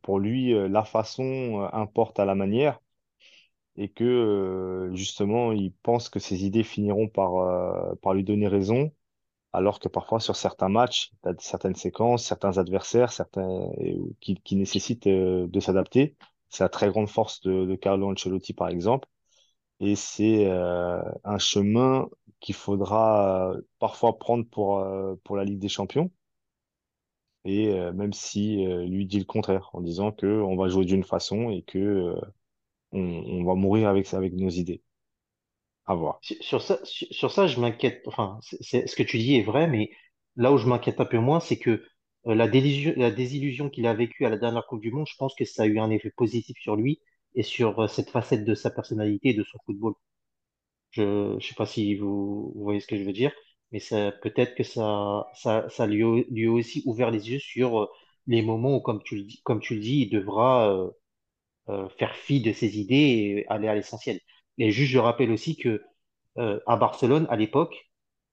[0.02, 2.80] pour lui la façon importe à la manière
[3.78, 8.92] et que justement il pense que ses idées finiront par par lui donner raison
[9.54, 13.70] alors que parfois sur certains matchs, tu certaines séquences, certains adversaires, certains
[14.22, 16.16] qui, nécessitent euh, de s'adapter.
[16.50, 19.08] C'est la très grande force de, Carlo Ancelotti, par exemple.
[19.80, 22.10] Et c'est euh, un chemin
[22.42, 24.86] qu'il faudra euh, parfois prendre pour,
[25.24, 26.12] pour la Ligue des Champions.
[27.44, 31.50] Et même si lui dit le contraire, en disant que on va jouer d'une façon
[31.50, 32.16] et que
[32.92, 34.84] on, on va mourir avec, avec nos idées.
[36.42, 38.04] Sur ça, sur, ça, je m'inquiète.
[38.08, 39.90] Enfin, ce que tu dis est vrai, mais
[40.36, 41.84] là où je m'inquiète un peu moins, c'est que
[42.28, 45.16] euh, la désillusion, la désillusion qu'il a vécue à la dernière Coupe du Monde, je
[45.18, 47.02] pense que ça a eu un effet positif sur lui
[47.36, 49.94] et sur euh, cette facette de sa personnalité et de son football.
[50.92, 53.32] Je, je sais pas si vous, voyez ce que je veux dire,
[53.72, 53.80] mais
[54.24, 57.88] peut-être que ça, ça, ça lui, a- lui aussi ouvert les yeux sur euh,
[58.28, 60.92] les moments où, comme tu le dis, comme tu le dis, il devra
[61.98, 64.20] faire fi de ses idées et aller à l'essentiel.
[64.58, 65.82] Et juste, je rappelle aussi que
[66.38, 67.76] euh, à Barcelone, à l'époque,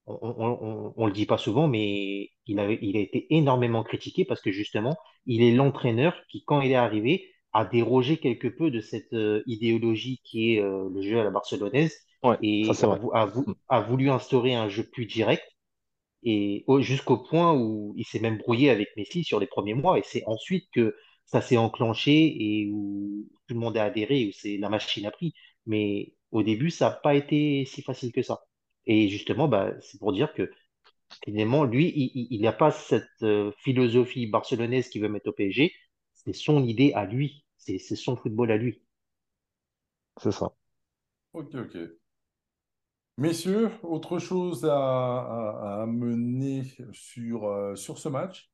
[0.07, 4.41] on, on le dit pas souvent, mais il avait, il a été énormément critiqué parce
[4.41, 8.81] que justement, il est l'entraîneur qui, quand il est arrivé, a dérogé quelque peu de
[8.81, 12.83] cette euh, idéologie qui est euh, le jeu à la barcelonaise Ouais, et
[13.69, 15.43] a, voulu instaurer un jeu plus direct
[16.23, 19.97] et au- jusqu'au point où il s'est même brouillé avec Messi sur les premiers mois
[19.99, 20.95] et c'est ensuite que
[21.25, 25.11] ça s'est enclenché et où tout le monde a adhéré, où c'est la machine a
[25.11, 25.33] pris.
[25.69, 28.41] Mais au début, ça n'a pas été si facile que ça.
[28.87, 30.51] Et justement, bah, c'est pour dire que
[31.25, 31.89] finalement, lui,
[32.31, 35.73] il n'a pas cette euh, philosophie barcelonaise qu'il veut mettre au PSG.
[36.13, 37.45] C'est son idée à lui.
[37.57, 38.81] C'est c'est son football à lui.
[40.21, 40.51] C'est ça.
[41.33, 41.75] Ok, ok.
[43.17, 46.63] Messieurs, autre chose à, à, à mener
[46.93, 48.49] sur, euh, sur ce match?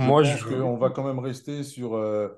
[0.00, 2.28] Je Moi, pense je, qu'on va quand même rester sur euh,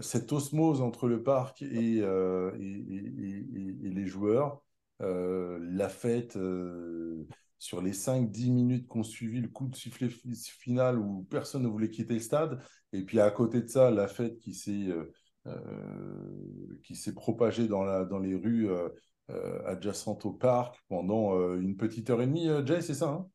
[0.00, 4.62] cette osmose entre le parc et, euh, les joueurs.
[5.00, 7.26] Euh, la fête, euh,
[7.58, 11.62] sur les cinq dix minutes qu'on suivi le coup de sifflet fi- final où personne
[11.62, 12.60] ne voulait quitter le stade.
[12.92, 15.12] Et puis à côté de ça, la fête qui s'est euh,
[15.46, 18.88] euh, propagée dans, la, dans les rues euh,
[19.30, 22.48] euh, adjacentes au parc pendant euh, une petite heure et demie.
[22.48, 23.28] Euh, Jay, c'est ça, hein?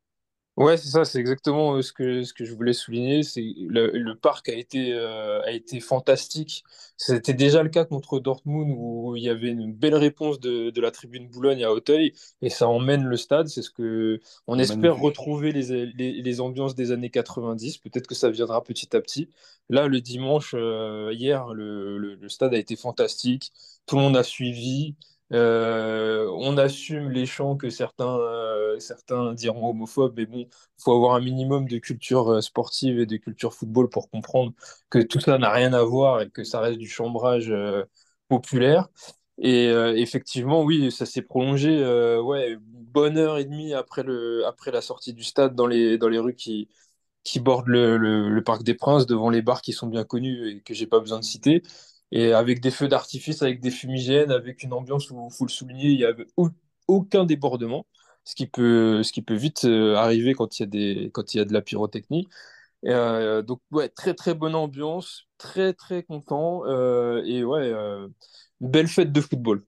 [0.58, 3.22] Ouais, c'est ça, c'est exactement euh, ce que, ce que je voulais souligner.
[3.22, 6.64] C'est le, le parc a été, euh, a été fantastique.
[6.98, 10.82] C'était déjà le cas contre Dortmund où il y avait une belle réponse de, de
[10.82, 13.48] la tribune Boulogne à Auteuil et ça emmène le stade.
[13.50, 17.78] C'est ce que on espère retrouver les, les, les ambiances des années 90.
[17.78, 19.30] Peut-être que ça viendra petit à petit.
[19.70, 23.52] Là, le dimanche, euh, hier, le, le, le stade a été fantastique.
[23.86, 24.96] Tout le monde a suivi.
[25.34, 30.48] Euh, on assume les chants que certains, euh, certains diront homophobes, mais bon,
[30.80, 34.54] faut avoir un minimum de culture euh, sportive et de culture football pour comprendre
[34.90, 37.54] que tout ça n'a rien à voir et que ça reste du chambrage
[38.30, 38.88] populaire.
[39.40, 39.66] Et
[39.96, 41.78] effectivement, oui, ça s'est prolongé,
[42.22, 45.98] ouais, une bonne heure et demie après le, après la sortie du stade dans les,
[46.00, 46.70] dans les rues qui,
[47.24, 50.50] qui bordent le, le, le Parc des Princes, devant les bars qui sont bien connus
[50.50, 51.64] et que j'ai pas besoin de citer.
[52.12, 55.52] Et avec des feux d'artifice, avec des fumigènes, avec une ambiance où, il faut le
[55.52, 56.50] souligner, il n'y avait au-
[56.88, 57.86] aucun débordement
[58.24, 61.34] ce qui peut, ce qui peut vite euh, arriver quand il y a des, quand
[61.34, 62.28] il y a de la pyrotechnie.
[62.84, 68.08] Et, euh, donc, ouais, très très bonne ambiance, très très content, euh, et ouais, euh,
[68.62, 69.66] une belle fête de football.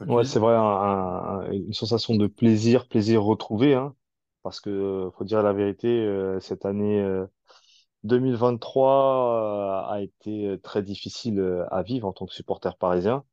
[0.00, 3.94] Ouais, c'est vrai, un- un- une sensation de plaisir, plaisir retrouvé, hein,
[4.42, 7.24] parce que faut dire la vérité, euh, cette année euh,
[8.04, 13.24] 2023 euh, a été euh, très difficile euh, à vivre en tant que supporter parisien.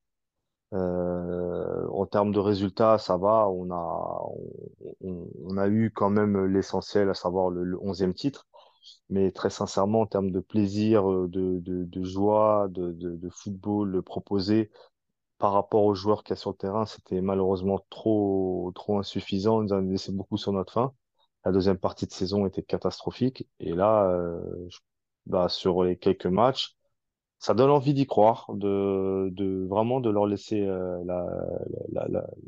[0.71, 3.49] En termes de résultats, ça va.
[3.49, 4.21] On a,
[5.01, 8.47] on, on a eu quand même l'essentiel, à savoir le, le 11e titre.
[9.09, 14.69] Mais très sincèrement, en termes de plaisir, de, joie, de, football proposé
[15.39, 19.61] par rapport aux joueurs qu'il y a sur le terrain, c'était malheureusement trop, trop insuffisant.
[19.63, 20.93] Ils nous ont laissé beaucoup sur notre fin.
[21.45, 23.47] La deuxième partie de saison était catastrophique.
[23.59, 24.67] Et là, euh,
[25.25, 26.75] bah, sur les quelques matchs,
[27.39, 31.25] ça donne envie d'y croire, de, de vraiment de leur laisser euh, la,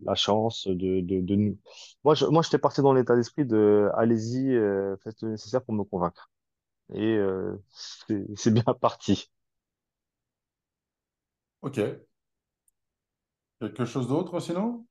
[0.03, 1.57] la, chance de, de, nous.
[2.03, 5.83] Moi, moi, j'étais parti dans l'état d'esprit de allez-y, euh, faites le nécessaire pour me
[5.83, 6.29] convaincre.
[6.93, 7.17] Et
[8.35, 9.31] c'est bien parti.
[11.61, 11.79] Ok.
[13.61, 14.85] Quelque chose d'autre sinon?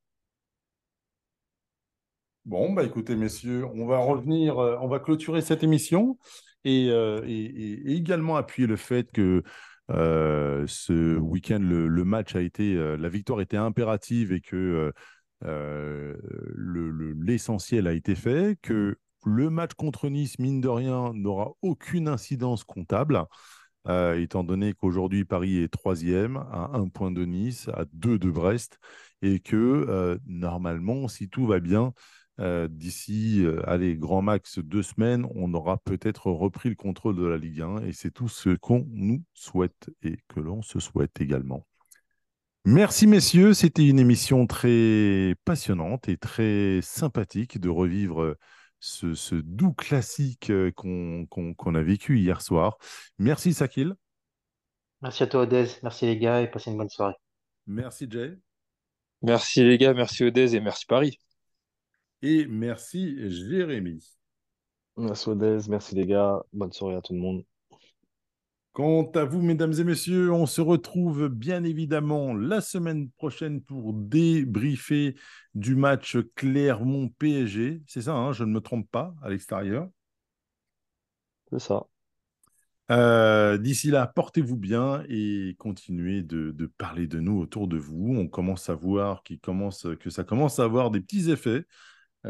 [2.45, 6.17] Bon, bah écoutez, messieurs, on va revenir, euh, on va clôturer cette émission
[6.63, 9.43] et, euh, également appuyer le fait que
[9.91, 14.91] euh, ce week-end, le, match a été, la victoire était impérative et que
[15.43, 16.17] le-
[16.55, 22.07] le- l'essentiel a été fait, que le match contre Nice, mine de rien, n'aura aucune
[22.07, 23.23] incidence comptable,
[23.87, 28.79] étant donné qu'aujourd'hui Paris est troisième à un point de Nice, à deux de Brest,
[29.21, 31.93] et que normalement, si tout va bien,
[32.39, 37.25] euh, d'ici, euh, allez, grand max deux semaines, on aura peut-être repris le contrôle de
[37.25, 41.19] la Ligue 1 et c'est tout ce qu'on nous souhaite et que l'on se souhaite
[41.21, 41.67] également.
[42.63, 48.37] Merci messieurs, c'était une émission très passionnante et très sympathique de revivre euh,
[48.79, 52.77] ce, ce doux classique qu'on a vécu hier soir.
[53.19, 53.95] Merci Sakil,
[55.01, 55.67] Merci à toi, Odez.
[55.81, 57.15] Merci les gars et passez une bonne soirée.
[57.65, 58.37] merci Jay
[59.23, 61.17] Merci les gars, merci Odez et merci Paris.
[62.21, 64.03] Et merci Jérémy.
[64.97, 67.43] Merci Odez, merci les gars, bonne soirée à tout le monde.
[68.73, 73.93] Quant à vous, mesdames et messieurs, on se retrouve bien évidemment la semaine prochaine pour
[73.93, 75.15] débriefer
[75.55, 77.81] du match Clermont-PSG.
[77.85, 79.89] C'est ça, hein, je ne me trompe pas, à l'extérieur.
[81.51, 81.85] C'est ça.
[82.91, 88.15] Euh, D'ici là, portez-vous bien et continuez de, de parler de nous autour de vous.
[88.15, 91.65] On commence à voir commence, que ça commence à avoir des petits effets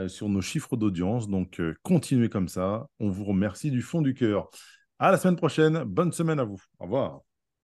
[0.08, 1.28] sur nos chiffres d'audience.
[1.30, 2.88] Donc, euh, continuez comme ça.
[3.00, 4.50] On vous remercie du fond du cœur.
[5.00, 5.84] À la semaine prochaine.
[5.84, 6.62] Bonne semaine à vous.
[6.80, 7.31] Au revoir.